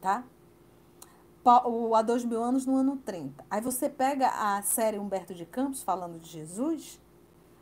[0.00, 0.24] Tá?
[1.66, 3.44] O há dois mil anos no ano 30.
[3.50, 6.98] Aí você pega a série Humberto de Campos falando de Jesus.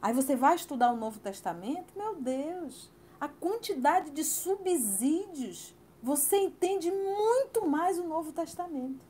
[0.00, 1.98] Aí você vai estudar o Novo Testamento.
[1.98, 2.88] Meu Deus,
[3.20, 5.74] a quantidade de subsídios.
[6.00, 9.04] Você entende muito mais o Novo Testamento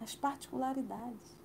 [0.00, 1.37] as particularidades.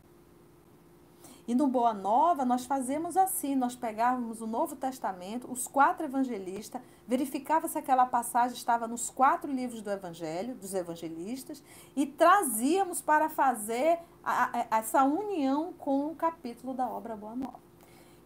[1.45, 6.81] E no Boa Nova, nós fazemos assim: nós pegávamos o Novo Testamento, os quatro evangelistas,
[7.05, 11.61] verificava se aquela passagem estava nos quatro livros do Evangelho, dos evangelistas,
[11.95, 17.59] e trazíamos para fazer a, a, essa união com o capítulo da obra Boa Nova.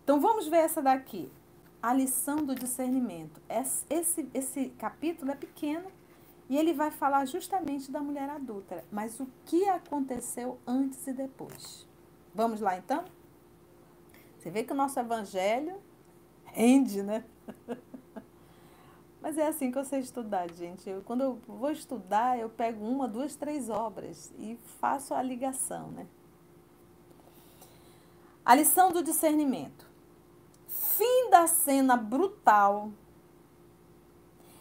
[0.03, 1.29] Então vamos ver essa daqui,
[1.81, 3.41] a lição do discernimento.
[3.49, 5.91] Esse, esse, capítulo é pequeno,
[6.47, 11.86] e ele vai falar justamente da mulher adúltera, mas o que aconteceu antes e depois.
[12.37, 13.03] Vamos lá então?
[14.37, 15.81] Você vê que o nosso evangelho
[16.45, 17.23] rende, né?
[19.19, 20.87] Mas é assim que eu sei estudar, gente.
[20.87, 25.87] Eu, quando eu vou estudar, eu pego uma, duas, três obras e faço a ligação,
[25.87, 26.05] né?
[28.45, 29.89] A lição do discernimento.
[30.67, 32.91] Fim da cena brutal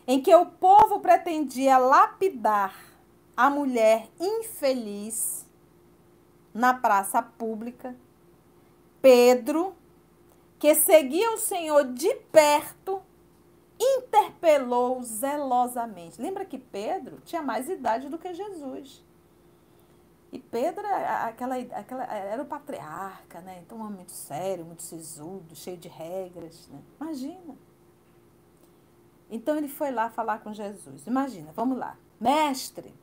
[0.07, 2.75] em que o povo pretendia lapidar
[3.37, 5.46] a mulher infeliz
[6.57, 7.95] na praça pública,
[9.03, 9.75] Pedro,
[10.59, 13.03] que seguia o Senhor de perto,
[13.79, 16.21] interpelou zelosamente.
[16.21, 19.05] Lembra que Pedro tinha mais idade do que Jesus.
[20.33, 23.61] E Pedro aquela, aquela, era o patriarca, né?
[23.65, 26.69] Então, um homem muito sério, muito sisudo, cheio de regras.
[26.69, 26.81] Né?
[26.99, 27.55] Imagina.
[29.31, 31.07] Então ele foi lá falar com Jesus.
[31.07, 31.99] Imagina, vamos lá.
[32.19, 32.95] Mestre,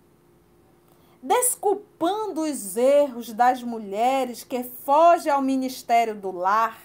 [1.24, 6.78] desculpando os erros das mulheres que fogem ao ministério do lar,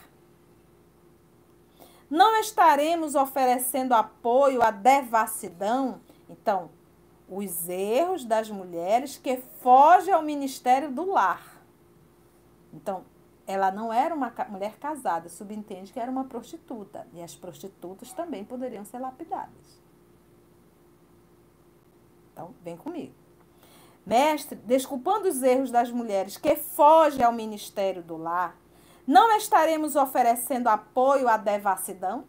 [2.08, 6.00] não estaremos oferecendo apoio à devassidão?
[6.30, 6.70] Então,
[7.28, 11.60] os erros das mulheres que fogem ao ministério do lar.
[12.72, 13.04] Então,
[13.44, 17.06] ela não era uma mulher casada, subentende que era uma prostituta.
[17.12, 19.82] E as prostitutas também poderiam ser lapidadas.
[22.32, 23.27] Então, vem comigo.
[24.08, 28.56] Mestre, desculpando os erros das mulheres que fogem ao ministério do lar,
[29.06, 32.24] não estaremos oferecendo apoio à devassidão?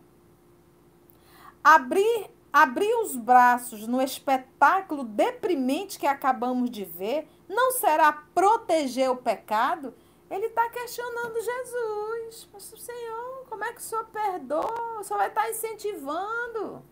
[1.63, 9.15] abrir, abrir os braços no espetáculo deprimente que acabamos de ver não será proteger o
[9.15, 9.93] pecado?
[10.29, 12.47] Ele está questionando Jesus.
[12.53, 14.99] Mas, Senhor, como é que o Senhor perdoa?
[14.99, 16.83] O Senhor vai estar tá incentivando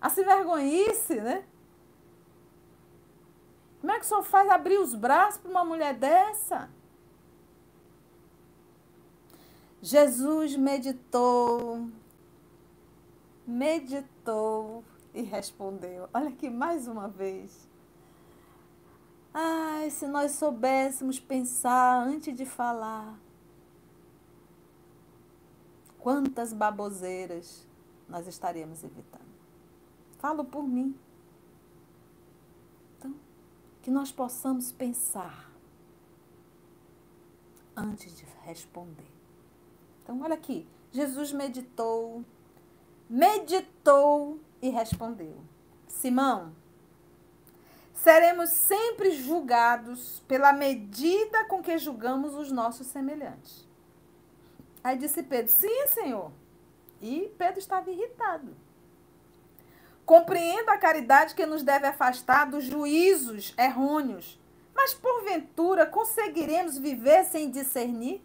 [0.00, 1.44] a se vergonhice, né?
[3.80, 6.68] Como é que o Senhor faz abrir os braços para uma mulher dessa?
[9.80, 11.88] Jesus meditou,
[13.46, 14.82] meditou
[15.14, 16.08] e respondeu.
[16.12, 17.68] Olha aqui mais uma vez.
[19.32, 23.18] Ai, se nós soubéssemos pensar antes de falar.
[25.98, 27.66] Quantas baboseiras
[28.08, 29.26] nós estaríamos evitando.
[30.18, 30.94] Falo por mim.
[33.86, 35.48] Que nós possamos pensar
[37.76, 39.06] antes de responder.
[40.02, 40.66] Então, olha aqui.
[40.90, 42.24] Jesus meditou,
[43.08, 45.36] meditou e respondeu:
[45.86, 46.52] Simão,
[47.94, 53.68] seremos sempre julgados pela medida com que julgamos os nossos semelhantes.
[54.82, 56.32] Aí disse Pedro: Sim, Senhor.
[57.00, 58.52] E Pedro estava irritado.
[60.06, 64.40] Compreendo a caridade que nos deve afastar dos juízos errôneos,
[64.72, 68.24] mas porventura conseguiremos viver sem discernir?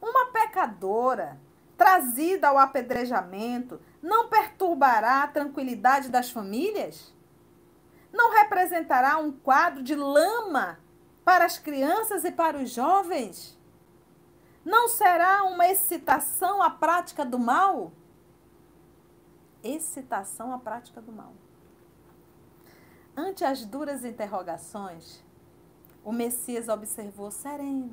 [0.00, 1.40] Uma pecadora
[1.76, 7.12] trazida ao apedrejamento não perturbará a tranquilidade das famílias?
[8.12, 10.78] Não representará um quadro de lama
[11.24, 13.58] para as crianças e para os jovens?
[14.64, 17.90] Não será uma excitação à prática do mal?
[19.62, 21.32] Excitação à prática do mal.
[23.16, 25.22] Ante as duras interrogações,
[26.04, 27.90] o Messias observou sereno.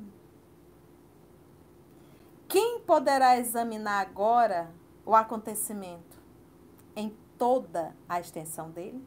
[2.48, 4.72] Quem poderá examinar agora
[5.06, 6.18] o acontecimento
[6.96, 9.06] em toda a extensão dele?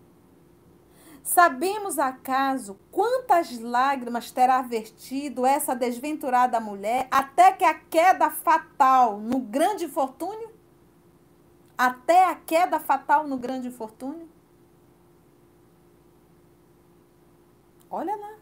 [1.22, 9.40] Sabemos acaso quantas lágrimas terá vertido essa desventurada mulher até que a queda fatal no
[9.40, 10.53] grande infortúnio?
[11.78, 14.30] Até a queda fatal no grande infortúnio?
[17.90, 18.38] Olha lá.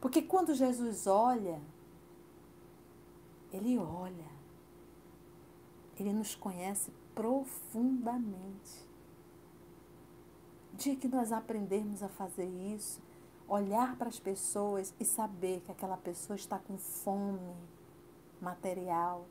[0.00, 1.60] Porque quando Jesus olha,
[3.52, 4.26] ele olha,
[5.98, 8.84] ele nos conhece profundamente
[10.74, 13.00] dia que nós aprendermos a fazer isso,
[13.48, 17.54] olhar para as pessoas e saber que aquela pessoa está com fome
[18.40, 19.26] material,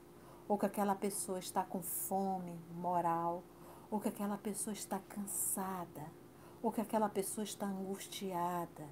[0.54, 3.42] ou que aquela pessoa está com fome moral,
[3.90, 6.06] ou que aquela pessoa está cansada,
[6.62, 8.88] ou que aquela pessoa está angustiada,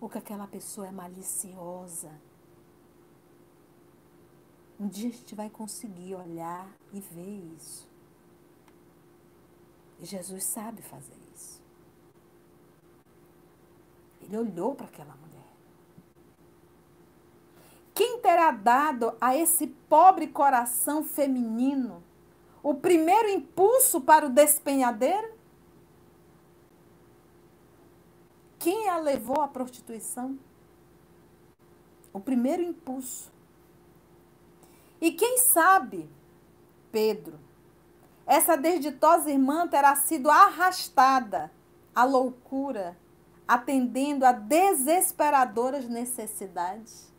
[0.00, 2.10] ou que aquela pessoa é maliciosa.
[4.80, 7.88] Um dia a gente vai conseguir olhar e ver isso.
[10.00, 11.62] E Jesus sabe fazer isso.
[14.20, 15.23] Ele olhou para aquela.
[17.94, 22.02] Quem terá dado a esse pobre coração feminino
[22.62, 25.32] o primeiro impulso para o despenhadeiro?
[28.58, 30.36] Quem a levou à prostituição?
[32.12, 33.30] O primeiro impulso.
[35.00, 36.10] E quem sabe,
[36.90, 37.38] Pedro,
[38.26, 41.52] essa desditosa irmã terá sido arrastada
[41.94, 42.96] à loucura
[43.46, 47.13] atendendo a desesperadoras necessidades.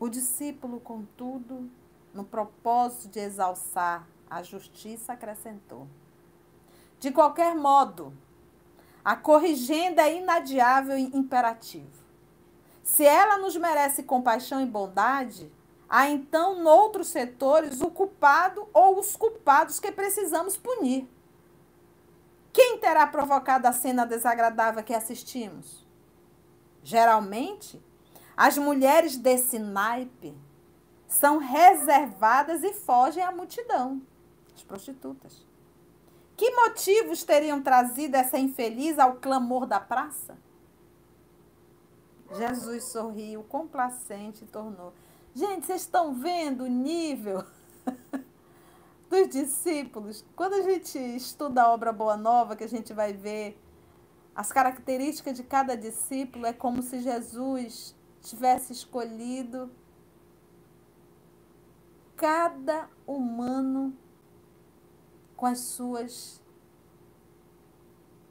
[0.00, 1.68] O discípulo, contudo,
[2.14, 5.88] no propósito de exalçar a justiça, acrescentou:
[7.00, 8.12] De qualquer modo,
[9.04, 12.04] a corrigenda é inadiável e imperativo.
[12.82, 15.52] Se ela nos merece compaixão e bondade,
[15.88, 21.08] há então noutros setores o culpado ou os culpados que precisamos punir.
[22.52, 25.86] Quem terá provocado a cena desagradável que assistimos?
[26.82, 27.82] Geralmente,
[28.38, 30.32] as mulheres desse naipe
[31.08, 34.00] são reservadas e fogem à multidão,
[34.54, 35.44] as prostitutas.
[36.36, 40.38] Que motivos teriam trazido essa infeliz ao clamor da praça?
[42.36, 44.92] Jesus sorriu, complacente, e tornou.
[45.34, 47.44] Gente, vocês estão vendo o nível
[49.10, 50.24] dos discípulos.
[50.36, 53.60] Quando a gente estuda a obra Boa Nova, que a gente vai ver
[54.32, 59.70] as características de cada discípulo, é como se Jesus tivesse escolhido
[62.16, 63.96] cada humano
[65.36, 66.42] com as suas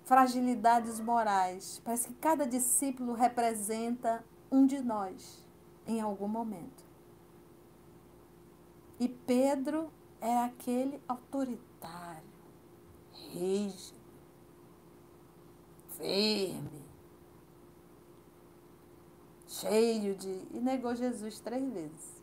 [0.04, 1.82] fragilidades morais.
[1.84, 5.46] Parece que cada discípulo representa um de nós
[5.86, 6.86] em algum momento.
[9.00, 12.24] E Pedro é aquele autoritário,
[13.32, 14.00] rígido,
[15.98, 16.87] firme,
[19.60, 20.48] cheio de.
[20.52, 22.18] e negou Jesus três vezes.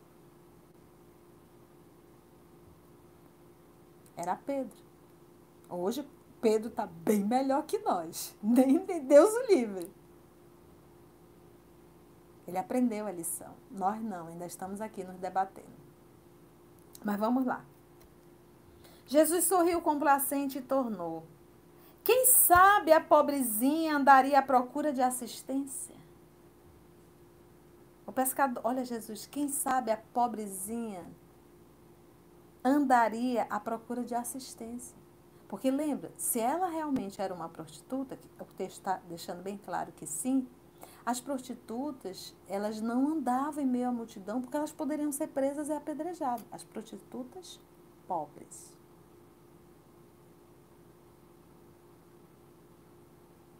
[4.15, 4.77] Era Pedro.
[5.69, 6.07] Hoje
[6.41, 8.35] Pedro está bem melhor que nós.
[8.41, 9.91] Nem Deus o livre.
[12.47, 13.53] Ele aprendeu a lição.
[13.71, 15.67] Nós não, ainda estamos aqui nos debatendo.
[17.03, 17.65] Mas vamos lá.
[19.07, 21.23] Jesus sorriu complacente e tornou.
[22.03, 25.94] Quem sabe a pobrezinha andaria à procura de assistência?
[28.05, 31.05] O pescador, olha Jesus, quem sabe a pobrezinha
[32.63, 34.95] andaria à procura de assistência?
[35.47, 40.05] Porque lembra, se ela realmente era uma prostituta, o texto está deixando bem claro que
[40.05, 40.47] sim,
[41.05, 45.73] as prostitutas, elas não andavam em meio à multidão porque elas poderiam ser presas e
[45.73, 46.43] apedrejadas.
[46.51, 47.59] As prostitutas
[48.07, 48.75] pobres.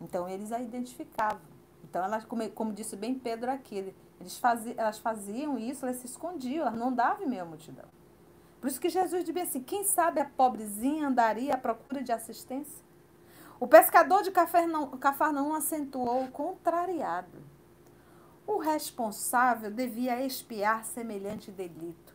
[0.01, 1.41] Então eles a identificavam.
[1.83, 3.93] Então elas, como, como disse bem Pedro aqui,
[4.25, 7.85] eles faziam, elas faziam isso, elas se escondiam, elas não andavam em meio à multidão.
[8.59, 12.83] Por isso que Jesus dizia assim: quem sabe a pobrezinha andaria à procura de assistência?
[13.59, 17.37] O pescador de Cafarnaum acentuou contrariado.
[18.45, 22.13] O responsável devia expiar semelhante delito.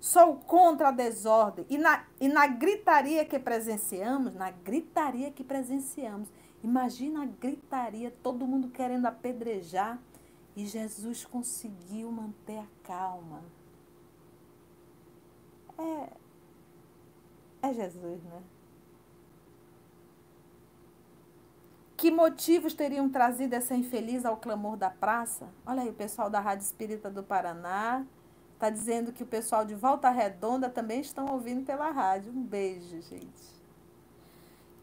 [0.00, 6.28] Sou contra a desordem e na, e na gritaria que presenciamos, na gritaria que presenciamos,
[6.62, 9.98] imagina a gritaria, todo mundo querendo apedrejar
[10.54, 13.42] e Jesus conseguiu manter a calma.
[15.78, 18.42] É, é Jesus, né?
[21.96, 25.48] Que motivos teriam trazido essa infeliz ao clamor da praça?
[25.64, 28.04] Olha aí, o pessoal da Rádio Espírita do Paraná
[28.54, 32.32] está dizendo que o pessoal de Volta Redonda também estão ouvindo pela rádio.
[32.32, 33.62] Um beijo, gente.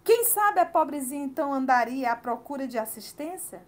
[0.04, 3.62] Quem sabe a pobrezinha então andaria à procura de assistência?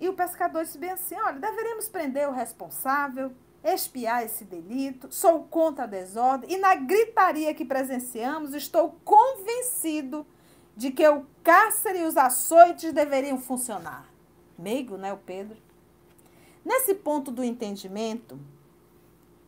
[0.00, 3.32] E o pescador disse bem assim: olha, deveríamos prender o responsável,
[3.62, 10.26] expiar esse delito, sou contra a desordem e na gritaria que presenciamos estou convencido
[10.76, 14.08] de que o cárcere e os açoites deveriam funcionar.
[14.56, 15.56] Meigo, né, o Pedro?
[16.64, 18.38] Nesse ponto do entendimento,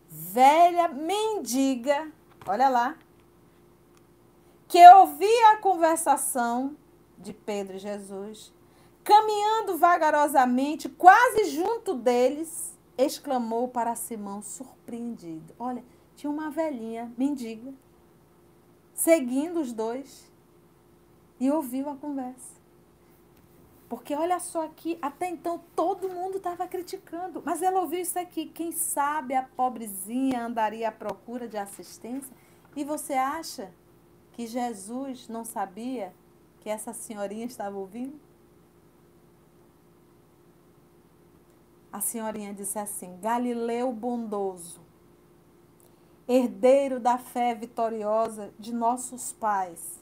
[0.09, 2.11] velha mendiga,
[2.47, 2.97] olha lá,
[4.67, 6.77] que ouvia a conversação
[7.19, 8.53] de Pedro e Jesus,
[9.11, 15.85] caminhando vagarosamente, quase junto deles, exclamou para Simão, surpreendido: Olha,
[16.15, 17.75] tinha uma velhinha mendiga
[18.95, 20.31] seguindo os dois
[21.41, 22.61] e ouviu a conversa.
[23.89, 28.47] Porque olha só aqui, até então todo mundo estava criticando, mas ela ouviu isso aqui.
[28.47, 32.33] Quem sabe a pobrezinha andaria à procura de assistência?
[32.77, 33.73] E você acha
[34.31, 36.15] que Jesus não sabia
[36.61, 38.30] que essa senhorinha estava ouvindo?
[41.93, 44.81] A senhorinha disse assim: Galileu bondoso,
[46.29, 50.01] herdeiro da fé vitoriosa de nossos pais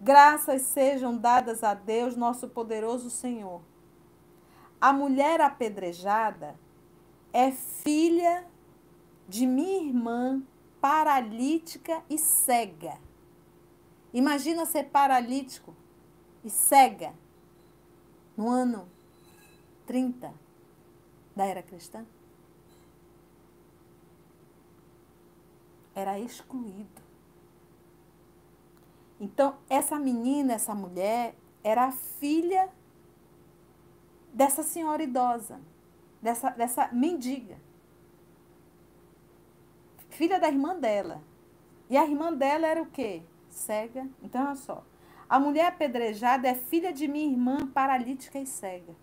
[0.00, 3.62] Graças sejam dadas a Deus, nosso poderoso Senhor.
[4.78, 6.54] A mulher apedrejada
[7.32, 8.46] é filha
[9.26, 10.42] de minha irmã
[10.80, 12.98] paralítica e cega.
[14.12, 15.74] Imagina ser paralítico
[16.44, 17.14] e cega
[18.36, 18.86] no ano
[19.86, 20.32] 30
[21.36, 22.04] da era cristã.
[25.94, 27.02] Era excluído.
[29.20, 32.70] Então, essa menina, essa mulher, era a filha
[34.32, 35.60] dessa senhora idosa,
[36.20, 37.58] dessa, dessa mendiga.
[40.08, 41.22] Filha da irmã dela.
[41.88, 43.22] E a irmã dela era o quê?
[43.50, 44.08] Cega.
[44.22, 44.84] Então, olha só.
[45.28, 48.94] A mulher apedrejada é filha de minha irmã paralítica e cega.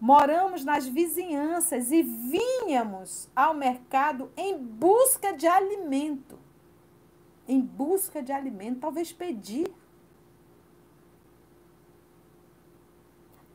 [0.00, 6.38] Moramos nas vizinhanças e vínhamos ao mercado em busca de alimento
[7.48, 9.74] em busca de alimento, talvez pedir.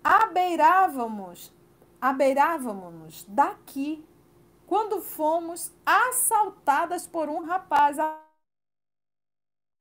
[0.03, 1.53] Abeirávamos,
[2.01, 4.03] abeirávamos daqui
[4.65, 7.97] quando fomos assaltadas por um rapaz.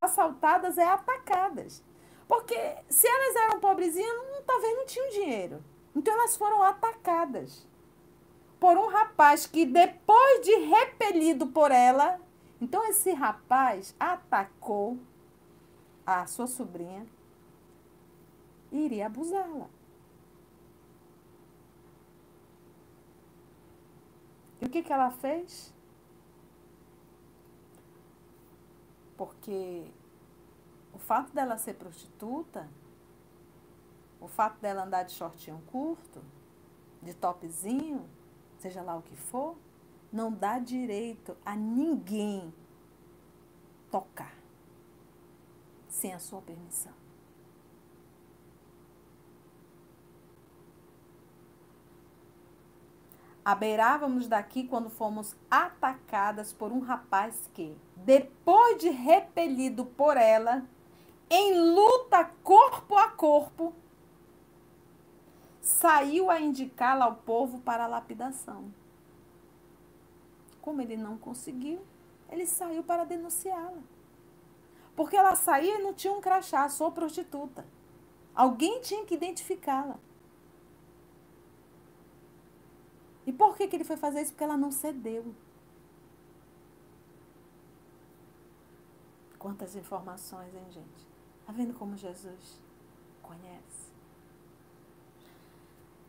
[0.02, 1.82] Assaltadas é atacadas.
[2.28, 2.54] Porque
[2.88, 4.14] se elas eram pobrezinhas,
[4.46, 5.64] talvez não tinham dinheiro.
[5.95, 7.66] Então elas foram atacadas
[8.59, 12.20] por um rapaz que, depois de repelido por ela,
[12.61, 14.99] então esse rapaz atacou
[16.07, 17.07] a sua sobrinha
[18.70, 19.68] e iria abusá-la.
[24.61, 25.74] E o que, que ela fez?
[29.16, 29.84] Porque
[30.95, 32.68] o fato dela ser prostituta,
[34.22, 36.22] o fato dela andar de shortinho curto,
[37.02, 38.08] de topzinho,
[38.58, 39.56] seja lá o que for,
[40.12, 42.54] não dá direito a ninguém
[43.90, 44.32] tocar
[45.88, 46.92] sem a sua permissão.
[53.44, 60.64] Abeirávamos daqui quando fomos atacadas por um rapaz que, depois de repelido por ela,
[61.28, 63.74] em luta corpo a corpo,
[65.62, 68.74] saiu a indicá-la ao povo para a lapidação.
[70.60, 71.80] Como ele não conseguiu,
[72.28, 73.80] ele saiu para denunciá-la.
[74.96, 77.64] Porque ela saía e não tinha um crachá, sou prostituta.
[78.34, 79.98] Alguém tinha que identificá-la.
[83.24, 84.32] E por que, que ele foi fazer isso?
[84.32, 85.32] Porque ela não cedeu.
[89.38, 91.06] Quantas informações, hein, gente?
[91.40, 92.60] Está vendo como Jesus
[93.22, 93.81] conhece?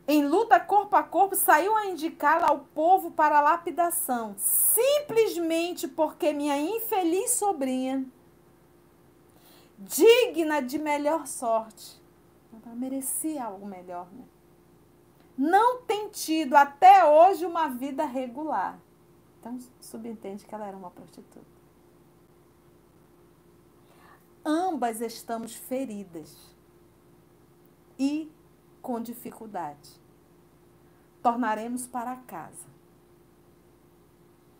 [0.06, 6.58] Em luta corpo a corpo, saiu a indicá-la ao povo para lapidação, simplesmente porque minha
[6.58, 8.04] infeliz sobrinha,
[9.78, 12.02] digna de melhor sorte,
[12.52, 14.24] ela merecia algo melhor, né?
[15.36, 18.78] não tem tido até hoje uma vida regular.
[19.40, 21.54] Então, subentende que ela era uma prostituta.
[24.44, 26.54] Ambas estamos feridas
[27.98, 28.30] e
[28.84, 29.98] com dificuldade.
[31.22, 32.68] Tornaremos para casa.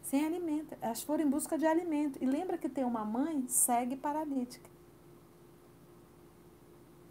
[0.03, 0.75] Sem alimento.
[0.81, 2.19] Elas foram em busca de alimento.
[2.23, 4.71] E lembra que tem uma mãe cega e paralítica.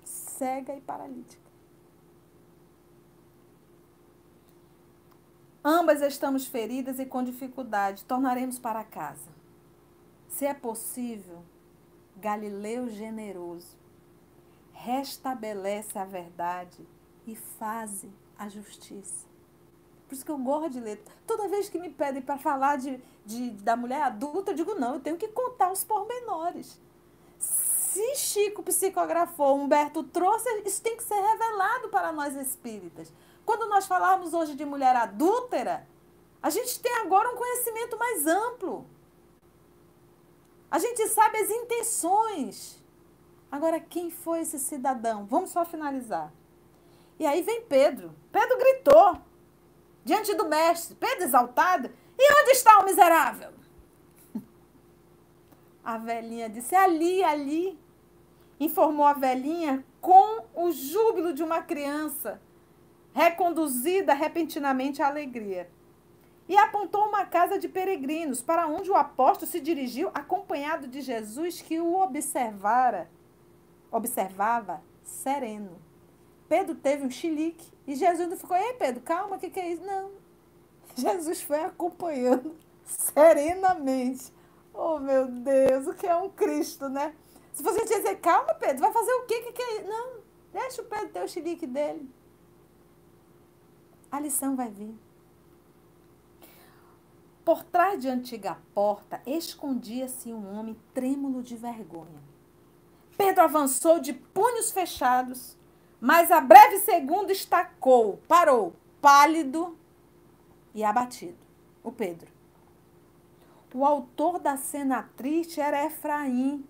[0.03, 1.43] Cega e paralítica.
[5.63, 8.05] Ambas estamos feridas e com dificuldade.
[8.05, 9.29] Tornaremos para casa.
[10.27, 11.43] Se é possível,
[12.17, 13.77] Galileu generoso,
[14.71, 16.83] restabelece a verdade
[17.25, 18.05] e faz
[18.37, 19.25] a justiça.
[20.07, 21.03] Por isso que eu gosto de ler.
[21.25, 24.95] Toda vez que me pedem para falar de, de, da mulher adulta, eu digo, não,
[24.95, 26.79] eu tenho que contar os pormenores.
[27.39, 33.13] Se Chico psicografou, Humberto trouxe, isso tem que ser revelado para nós espíritas.
[33.45, 35.87] Quando nós falarmos hoje de mulher adúltera,
[36.41, 38.85] a gente tem agora um conhecimento mais amplo.
[40.69, 42.83] A gente sabe as intenções.
[43.51, 45.25] Agora, quem foi esse cidadão?
[45.25, 46.33] Vamos só finalizar.
[47.19, 48.13] E aí vem Pedro.
[48.31, 49.17] Pedro gritou
[50.03, 50.95] diante do mestre.
[50.95, 51.91] Pedro exaltado.
[52.17, 53.51] E onde está o miserável?
[55.83, 57.79] A velhinha disse: ali, ali.
[58.59, 62.39] Informou a velhinha com o júbilo de uma criança
[63.13, 65.69] reconduzida repentinamente à alegria.
[66.47, 71.61] E apontou uma casa de peregrinos, para onde o apóstolo se dirigiu, acompanhado de Jesus,
[71.61, 73.09] que o observara,
[73.91, 75.81] observava sereno.
[76.53, 79.73] Pedro teve um chilique e Jesus não ficou, ei Pedro, calma, o que, que é
[79.73, 79.83] isso?
[79.83, 80.11] Não.
[80.95, 84.31] Jesus foi acompanhando serenamente.
[84.73, 87.15] Oh, meu Deus, o que é um Cristo, né?
[87.53, 89.41] Se você dizer, calma, Pedro, vai fazer o quê?
[89.41, 89.87] Que, que é isso?
[89.87, 90.17] Não,
[90.51, 92.07] deixa o Pedro ter o chilique dele
[94.13, 94.95] a lição vai vir.
[97.43, 102.21] Por trás de antiga porta escondia-se um homem trêmulo de vergonha.
[103.17, 105.57] Pedro avançou de punhos fechados,
[106.03, 109.77] mas a breve segundo estacou, parou, pálido
[110.75, 111.37] e abatido.
[111.81, 112.29] O Pedro.
[113.73, 116.67] O autor da cena triste era Efraim,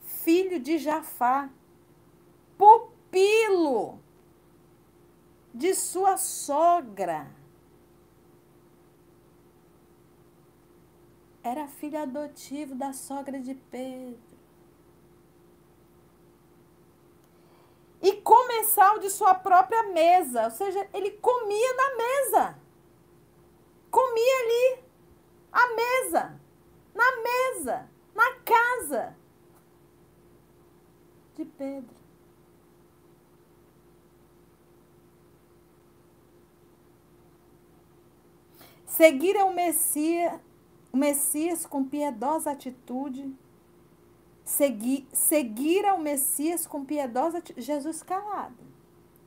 [0.00, 1.48] filho de Jafá,
[2.58, 4.00] pupilo
[5.54, 7.28] de sua sogra.
[11.44, 14.33] Era filho adotivo da sogra de Pedro.
[18.64, 22.58] E comensal de sua própria mesa, ou seja, ele comia na mesa.
[23.90, 24.84] Comia ali,
[25.52, 26.40] a mesa,
[26.94, 29.16] na mesa, na casa
[31.34, 31.94] de Pedro.
[38.86, 40.40] Seguir o Messias,
[40.90, 43.36] o Messias com piedosa atitude.
[44.44, 47.64] Seguir, seguir ao Messias com piedosa atitude.
[47.64, 48.62] Jesus calado.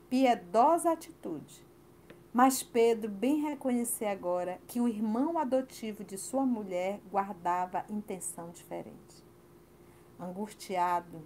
[0.09, 1.65] Piedosa atitude.
[2.31, 9.25] Mas Pedro bem reconhecer agora que o irmão adotivo de sua mulher guardava intenção diferente.
[10.19, 11.23] Angustiado,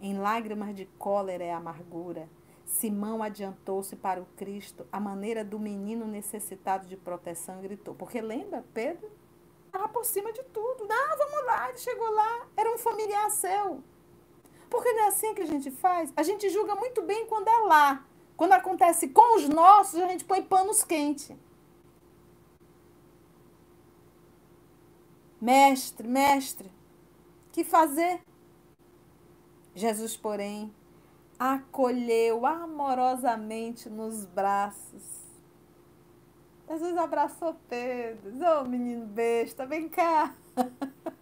[0.00, 2.28] em lágrimas de cólera e amargura,
[2.66, 7.94] Simão adiantou-se para o Cristo, à maneira do menino necessitado de proteção, e gritou.
[7.94, 9.10] Porque lembra, Pedro
[9.72, 10.86] Estava por cima de tudo.
[10.86, 13.82] Não, vamos lá, ele chegou lá, era um familiar seu.
[14.68, 16.12] Porque não é assim que a gente faz?
[16.14, 18.06] A gente julga muito bem quando é lá.
[18.36, 21.34] Quando acontece com os nossos, a gente põe panos quentes.
[25.40, 26.70] Mestre, mestre,
[27.50, 28.20] que fazer?
[29.74, 30.72] Jesus, porém,
[31.38, 35.21] acolheu amorosamente nos braços.
[36.72, 38.30] Jesus abraçou Pedro.
[38.30, 40.34] Ô oh, menino besta, vem cá.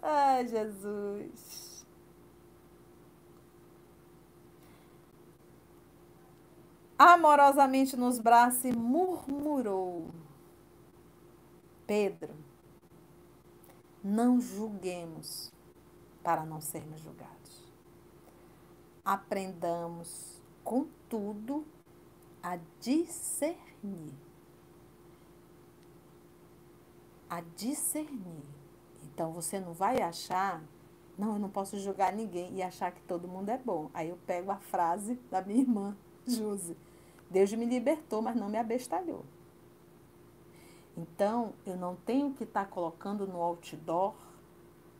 [0.00, 1.84] Ai, Jesus.
[6.98, 10.08] Amorosamente nos braços e murmurou.
[11.86, 12.34] Pedro,
[14.02, 15.52] não julguemos
[16.22, 17.62] para não sermos julgados.
[19.04, 21.66] Aprendamos, contudo,
[22.42, 23.65] a discernir.
[27.28, 28.44] A discernir.
[29.04, 30.62] Então você não vai achar,
[31.18, 33.90] não, eu não posso julgar ninguém e achar que todo mundo é bom.
[33.94, 36.76] Aí eu pego a frase da minha irmã, Josi.
[37.30, 39.24] Deus me libertou, mas não me abestalhou.
[40.96, 44.14] Então, eu não tenho que estar tá colocando no outdoor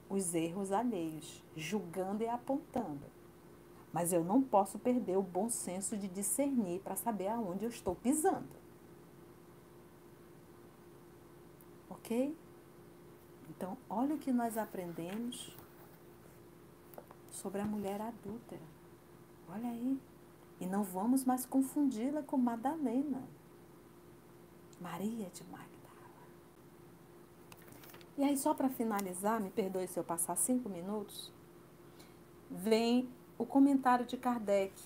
[0.08, 3.06] os erros alheios, julgando e apontando.
[3.92, 7.94] Mas eu não posso perder o bom senso de discernir para saber aonde eu estou
[7.94, 8.65] pisando.
[12.06, 12.36] Ok?
[13.50, 15.56] Então, olha o que nós aprendemos
[17.32, 18.62] sobre a mulher adúltera.
[19.48, 20.00] Olha aí.
[20.60, 23.24] E não vamos mais confundi-la com Madalena.
[24.80, 25.66] Maria de Magdala.
[28.16, 31.32] E aí, só para finalizar, me perdoe se eu passar cinco minutos,
[32.48, 34.80] vem o comentário de Kardec.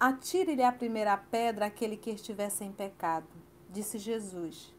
[0.00, 3.28] Atire-lhe a primeira pedra aquele que estiver sem pecado,
[3.70, 4.72] disse Jesus.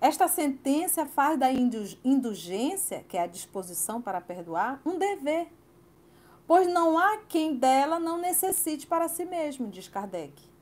[0.00, 5.48] Esta sentença faz da indulgência, que é a disposição para perdoar, um dever,
[6.46, 10.54] pois não há quem dela não necessite para si mesmo, diz Kardec.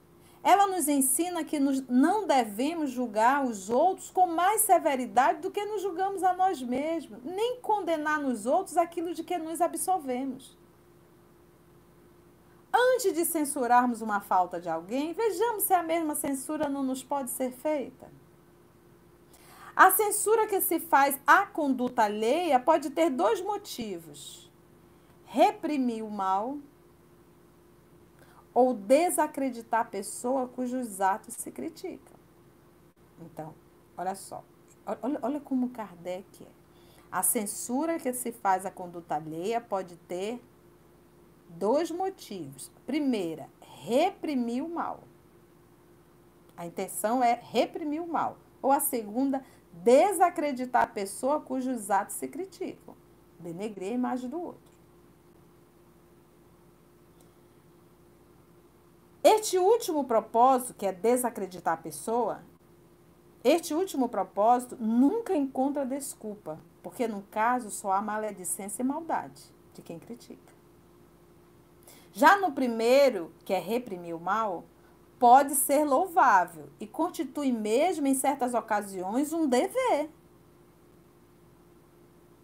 [0.45, 5.65] Ela nos ensina que nos, não devemos julgar os outros com mais severidade do que
[5.65, 10.57] nos julgamos a nós mesmos, nem condenar nos outros aquilo de que nos absolvemos.
[12.73, 17.31] Antes de censurarmos uma falta de alguém, vejamos se a mesma censura não nos pode
[17.31, 18.11] ser feita.
[19.77, 24.51] A censura que se faz à conduta alheia pode ter dois motivos:
[25.25, 26.59] reprimir o mal
[28.55, 32.17] ou desacreditar a pessoa cujos atos se criticam.
[33.21, 33.55] Então,
[33.97, 34.45] olha só,
[34.87, 36.63] olha, olha como Kardec é.
[37.11, 40.43] A censura que se faz à conduta alheia pode ter
[41.59, 42.71] dois motivos.
[42.87, 43.49] Primeira,
[43.85, 45.01] reprimir o mal.
[46.57, 48.37] A intenção é reprimir o mal.
[48.61, 52.95] Ou a segunda, desacreditar a pessoa cujos atos se criticam.
[53.39, 54.73] Denegrir a imagem do outro.
[59.25, 62.43] Este último propósito, que é desacreditar a pessoa,
[63.45, 69.43] este último propósito nunca encontra desculpa, porque no caso só há maledicência e maldade
[69.75, 70.52] de quem critica.
[72.13, 74.65] Já no primeiro, que é reprimir o mal,
[75.19, 80.11] pode ser louvável e constitui mesmo em certas ocasiões um dever.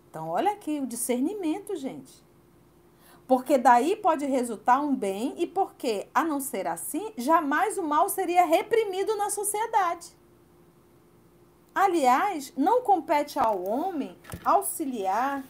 [0.08, 2.24] Então, olha aqui o discernimento, gente.
[3.26, 8.08] Porque daí pode resultar um bem e porque, a não ser assim, jamais o mal
[8.08, 10.16] seria reprimido na sociedade.
[11.74, 15.44] Aliás, não compete ao homem auxiliar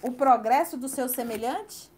[0.00, 1.89] o progresso do seu semelhante?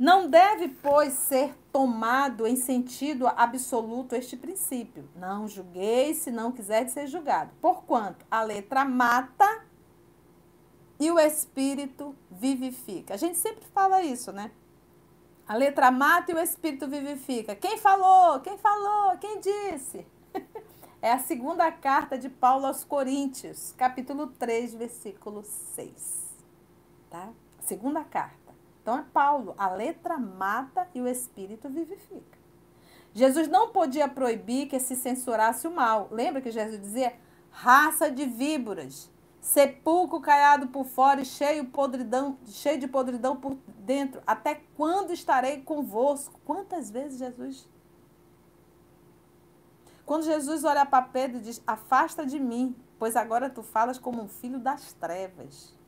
[0.00, 5.06] Não deve, pois, ser tomado em sentido absoluto este princípio.
[5.14, 7.50] Não julguei se não quiser ser julgado.
[7.60, 9.62] Porquanto a letra mata
[10.98, 13.12] e o espírito vivifica.
[13.12, 14.50] A gente sempre fala isso, né?
[15.46, 17.54] A letra mata e o espírito vivifica.
[17.54, 18.40] Quem falou?
[18.40, 19.18] Quem falou?
[19.18, 20.06] Quem disse?
[21.02, 26.36] É a segunda carta de Paulo aos Coríntios, capítulo 3, versículo 6.
[27.08, 27.30] Tá?
[27.60, 28.39] Segunda carta.
[28.90, 32.36] Então é Paulo, a letra mata e o espírito vivifica.
[33.14, 36.08] Jesus não podia proibir que se censurasse o mal.
[36.10, 37.14] Lembra que Jesus dizia:
[37.52, 39.08] raça de víboras,
[39.40, 44.20] sepulcro caiado por fora e cheio, podridão, cheio de podridão por dentro.
[44.26, 46.40] Até quando estarei convosco?
[46.44, 47.68] Quantas vezes Jesus?
[50.04, 54.20] Quando Jesus olha para Pedro e diz: Afasta de mim, pois agora tu falas como
[54.20, 55.78] um filho das trevas.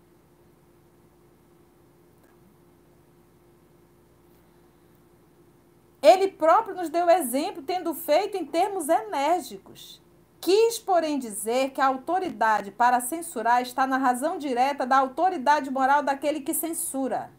[6.03, 10.03] Ele próprio nos deu exemplo, tendo feito em termos enérgicos.
[10.41, 16.03] Quis, porém, dizer que a autoridade para censurar está na razão direta da autoridade moral
[16.03, 17.31] daquele que censura.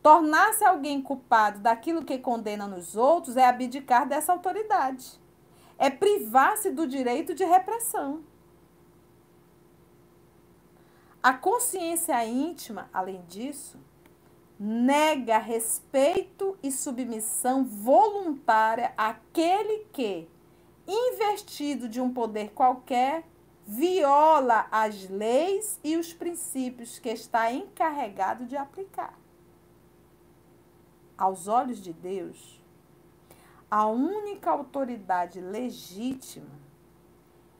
[0.00, 5.18] Tornar-se alguém culpado daquilo que condena nos outros é abdicar dessa autoridade.
[5.76, 8.22] É privar-se do direito de repressão.
[11.20, 13.80] A consciência íntima, além disso,
[14.58, 20.28] nega respeito e submissão voluntária àquele que,
[20.86, 23.24] investido de um poder qualquer,
[23.66, 29.18] viola as leis e os princípios que está encarregado de aplicar.
[31.16, 32.62] Aos olhos de Deus,
[33.70, 36.64] a única autoridade legítima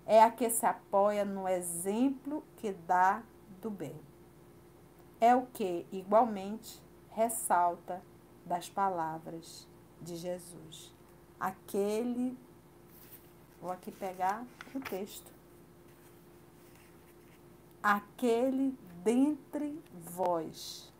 [0.06, 3.22] é a que se apoia no exemplo que dá
[3.60, 3.98] do bem.
[5.20, 6.83] É o que, igualmente,
[7.14, 8.02] ressalta
[8.44, 9.66] das palavras
[10.00, 10.92] de Jesus.
[11.40, 12.36] Aquele
[13.64, 15.32] Vou aqui pegar o texto.
[17.82, 20.92] Aquele dentre vós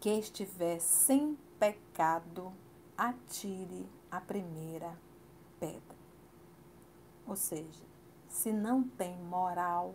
[0.00, 2.50] que estiver sem pecado,
[2.96, 4.98] atire a primeira
[5.58, 5.98] pedra.
[7.26, 7.84] Ou seja,
[8.26, 9.94] se não tem moral,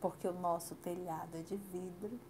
[0.00, 2.20] porque o nosso telhado é de vidro,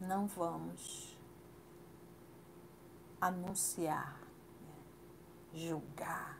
[0.00, 1.16] não vamos
[3.20, 4.26] anunciar
[5.56, 6.38] julgar.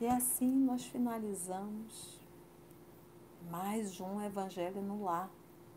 [0.00, 2.20] E assim nós finalizamos
[3.50, 5.30] mais um Evangelho no Lar,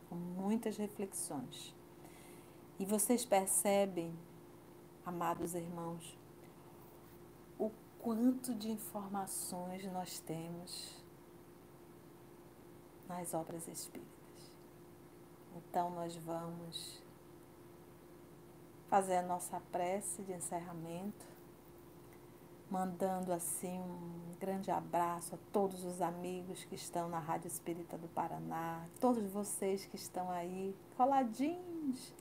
[0.09, 1.75] com muitas reflexões.
[2.79, 4.13] E vocês percebem,
[5.05, 6.17] amados irmãos,
[8.01, 10.99] quanto de informações nós temos
[13.07, 14.11] nas obras espíritas.
[15.55, 17.01] Então nós vamos
[18.89, 21.25] fazer a nossa prece de encerramento,
[22.71, 28.07] mandando assim um grande abraço a todos os amigos que estão na Rádio Espírita do
[28.07, 32.15] Paraná, todos vocês que estão aí coladinhos,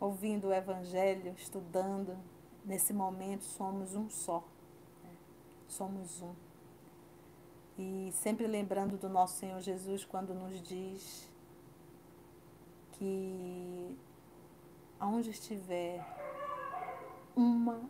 [0.00, 2.16] ouvindo o Evangelho, estudando.
[2.64, 4.42] Nesse momento somos um só?
[5.68, 6.34] Somos um.
[7.78, 11.30] E sempre lembrando do nosso Senhor Jesus quando nos diz
[12.92, 13.96] que
[14.98, 16.04] aonde estiver
[17.34, 17.80] uma,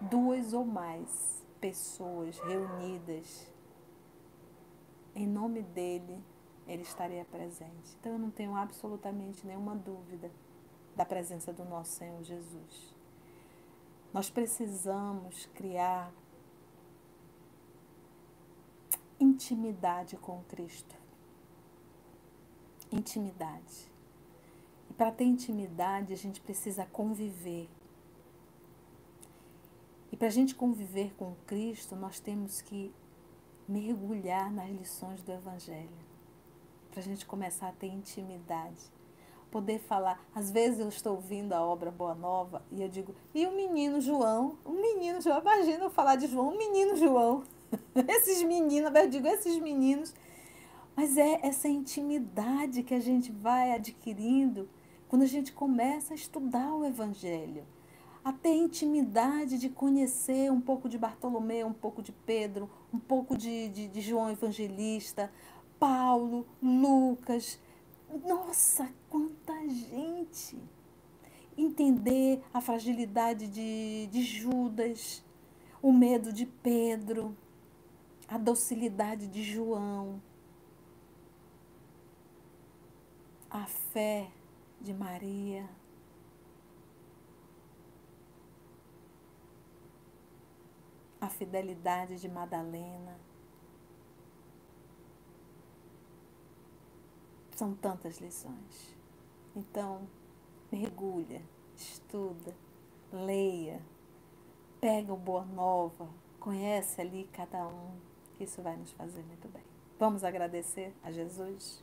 [0.00, 3.50] duas ou mais pessoas reunidas
[5.14, 6.22] em nome dele,
[6.66, 7.96] ele estaria presente.
[8.00, 10.30] Então eu não tenho absolutamente nenhuma dúvida
[10.96, 12.94] da presença do nosso Senhor Jesus.
[14.12, 16.12] Nós precisamos criar
[19.18, 20.96] intimidade com Cristo.
[22.90, 23.90] Intimidade.
[24.90, 27.68] E para ter intimidade, a gente precisa conviver.
[30.10, 32.92] E para a gente conviver com Cristo, nós temos que
[33.66, 35.88] mergulhar nas lições do Evangelho.
[36.90, 38.92] Para a gente começar a ter intimidade.
[39.50, 40.22] Poder falar.
[40.34, 44.00] Às vezes eu estou ouvindo a obra Boa Nova e eu digo, e o menino
[44.00, 44.58] João?
[44.64, 47.44] O menino João, imagina eu falar de João, o menino João.
[48.08, 50.14] esses meninos, eu digo, esses meninos.
[50.94, 54.68] Mas é essa intimidade que a gente vai adquirindo
[55.08, 57.64] quando a gente começa a estudar o Evangelho,
[58.24, 63.36] a ter intimidade de conhecer um pouco de Bartolomeu, um pouco de Pedro, um pouco
[63.36, 65.30] de, de, de João Evangelista,
[65.78, 67.58] Paulo, Lucas.
[68.26, 70.56] Nossa, quanta gente!
[71.58, 75.22] Entender a fragilidade de, de Judas,
[75.82, 77.36] o medo de Pedro,
[78.32, 80.22] a docilidade de João,
[83.50, 84.32] a fé
[84.80, 85.68] de Maria.
[91.20, 93.20] A fidelidade de Madalena.
[97.54, 98.96] São tantas lições.
[99.54, 100.08] Então,
[100.72, 101.42] mergulha,
[101.76, 102.56] estuda,
[103.12, 103.82] leia,
[104.80, 106.08] pega o Boa Nova,
[106.40, 108.11] conhece ali cada um,
[108.42, 109.62] isso vai nos fazer muito bem.
[109.98, 111.82] Vamos agradecer a Jesus?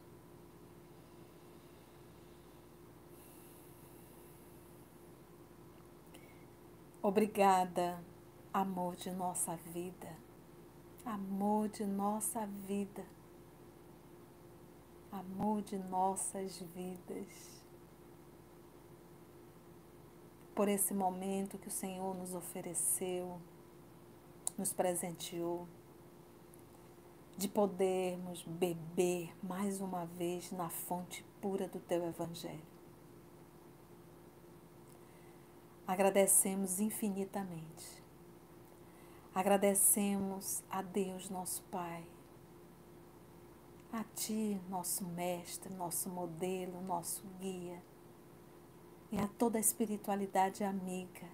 [7.02, 8.04] Obrigada,
[8.54, 10.14] amor de nossa vida,
[11.06, 13.06] amor de nossa vida,
[15.10, 17.64] amor de nossas vidas,
[20.54, 23.40] por esse momento que o Senhor nos ofereceu,
[24.58, 25.66] nos presenteou,
[27.40, 32.68] de podermos beber mais uma vez na fonte pura do teu Evangelho.
[35.88, 38.04] Agradecemos infinitamente.
[39.34, 42.06] Agradecemos a Deus, nosso Pai,
[43.94, 47.82] a Ti, nosso Mestre, nosso modelo, nosso guia,
[49.14, 51.26] e a toda a espiritualidade amiga,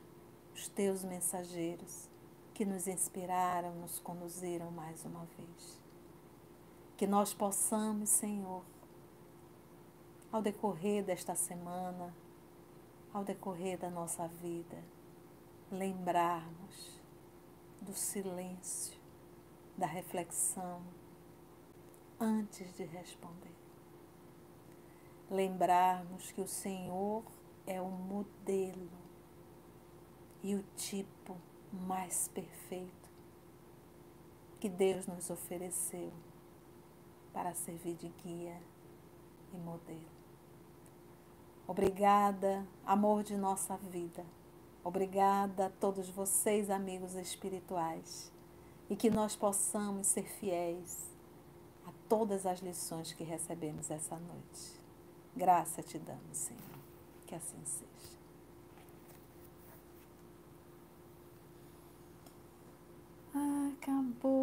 [0.53, 2.08] os Teus mensageiros
[2.53, 5.85] que nos inspiraram, nos conduziram mais uma vez.
[6.98, 8.64] Que nós possamos, Senhor,
[10.32, 12.14] ao decorrer desta semana,
[13.14, 14.82] ao decorrer da nossa vida,
[15.72, 17.02] lembrarmos
[17.82, 18.98] do silêncio,
[19.78, 20.82] da reflexão,
[22.20, 23.56] antes de responder.
[25.30, 27.24] Lembrarmos que o Senhor
[27.68, 28.89] é o modelo
[30.43, 31.36] e o tipo
[31.72, 33.10] mais perfeito
[34.60, 36.12] que Deus nos ofereceu
[37.36, 38.58] para servir de guia
[39.54, 40.16] e modelo.
[41.68, 44.26] Obrigada, amor de nossa vida.
[44.82, 48.32] Obrigada a todos vocês, amigos espirituais,
[48.90, 51.12] e que nós possamos ser fiéis
[51.86, 54.80] a todas as lições que recebemos essa noite.
[55.36, 56.62] Graça te damos, Senhor.
[57.28, 58.16] Que assim seja.
[63.74, 64.35] Acabou.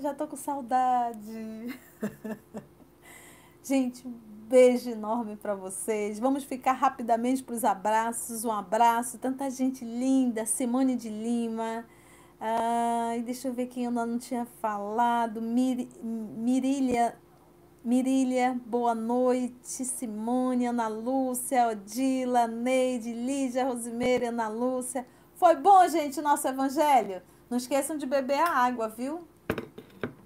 [0.00, 1.76] Já tô com saudade.
[3.64, 4.12] Gente, um
[4.48, 6.20] beijo enorme para vocês.
[6.20, 8.44] Vamos ficar rapidamente para os abraços.
[8.44, 10.46] Um abraço, tanta gente linda.
[10.46, 11.84] Simone de Lima.
[12.40, 15.42] Ah, deixa eu ver quem eu não tinha falado.
[15.42, 17.16] Mir, Mirília,
[17.84, 19.84] Mirília, boa noite.
[19.84, 25.04] Simone, Ana Lúcia, Odila, Neide, Lídia, Rosimeira, Ana Lúcia.
[25.34, 27.20] Foi bom, gente, o nosso evangelho?
[27.50, 29.26] Não esqueçam de beber a água, viu?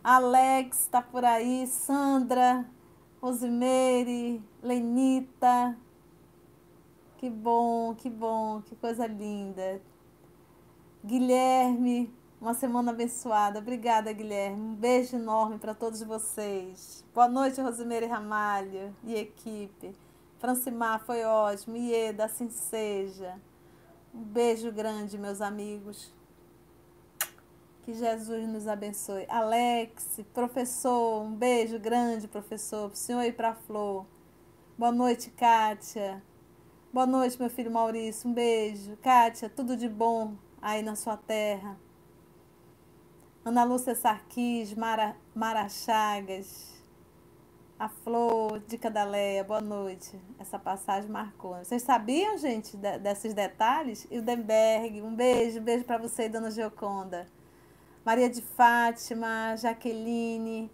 [0.05, 2.67] Alex está por aí, Sandra,
[3.21, 5.79] Rosimeire, Lenita.
[7.19, 9.81] Que bom, que bom, que coisa linda.
[11.05, 13.61] Guilherme, uma semana abençoada.
[13.61, 14.61] Obrigada, Guilherme.
[14.61, 17.05] Um beijo enorme para todos vocês.
[17.15, 19.95] Boa noite, Rosimeire Ramalho e equipe.
[20.41, 21.77] Francimar, foi ótimo.
[21.77, 23.41] Ieda, assim seja.
[24.13, 26.13] Um beijo grande, meus amigos.
[27.83, 29.27] Que Jesus nos abençoe.
[29.29, 32.89] Alex, professor, um beijo grande, professor.
[32.89, 34.07] Para o senhor e para a Flor.
[34.79, 36.23] Boa noite, Kátia.
[36.93, 38.31] Boa noite, meu filho Maurício.
[38.31, 38.97] Um beijo.
[38.99, 41.77] Kátia, tudo de bom aí na sua terra.
[43.45, 46.81] Ana Lúcia Sarquis, Mara, Mara Chagas.
[47.81, 50.17] A Flor de Cadaleia, boa noite.
[50.39, 51.57] Essa passagem marcou.
[51.57, 54.07] Vocês sabiam, gente, de, desses detalhes?
[54.09, 57.27] Hildenberg, um beijo, um beijo para você, dona Gioconda.
[58.05, 60.71] Maria de Fátima, Jaqueline.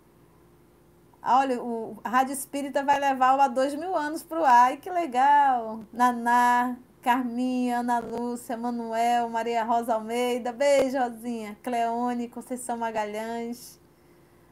[1.23, 4.67] Olha, o, Rádio Espírita vai levar o há dois mil anos para o ar.
[4.69, 5.81] Ai, que legal!
[5.93, 10.53] Naná, Carminha, Ana Lúcia, Manuel, Maria Rosa Almeida.
[10.53, 11.57] Beijo, Rosinha.
[11.63, 13.79] Cleone, Conceição Magalhães.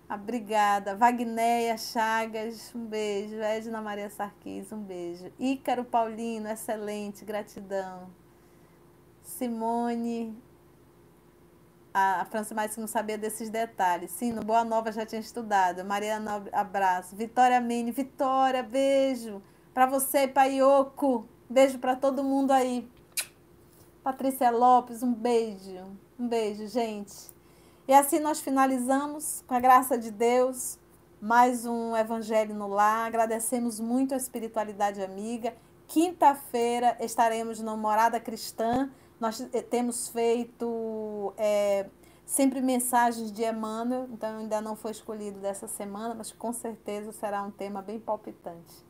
[0.08, 0.94] Obrigada.
[0.94, 3.36] Vagneia Chagas, um beijo.
[3.36, 5.32] Edna Maria Sarquis, um beijo.
[5.38, 8.08] Ícaro Paulino, excelente, gratidão.
[9.22, 10.36] Simone,
[11.98, 14.10] a França mais não sabia desses detalhes.
[14.10, 15.82] Sim, no Boa Nova já tinha estudado.
[15.82, 17.16] Maria Nobre, abraço.
[17.16, 19.40] Vitória Mini, Vitória, beijo.
[19.72, 21.26] Para você, Paioco.
[21.48, 22.86] Beijo para todo mundo aí.
[24.04, 25.86] Patrícia Lopes, um beijo.
[26.18, 27.30] Um beijo, gente.
[27.88, 30.78] E assim nós finalizamos, com a graça de Deus,
[31.18, 33.06] mais um Evangelho no Lar.
[33.06, 35.54] Agradecemos muito a espiritualidade amiga.
[35.88, 38.90] Quinta-feira estaremos no Morada Cristã.
[39.18, 41.86] Nós eh, temos feito é,
[42.24, 47.42] sempre mensagens de Emmanuel, então ainda não foi escolhido dessa semana, mas com certeza será
[47.42, 48.84] um tema bem palpitante.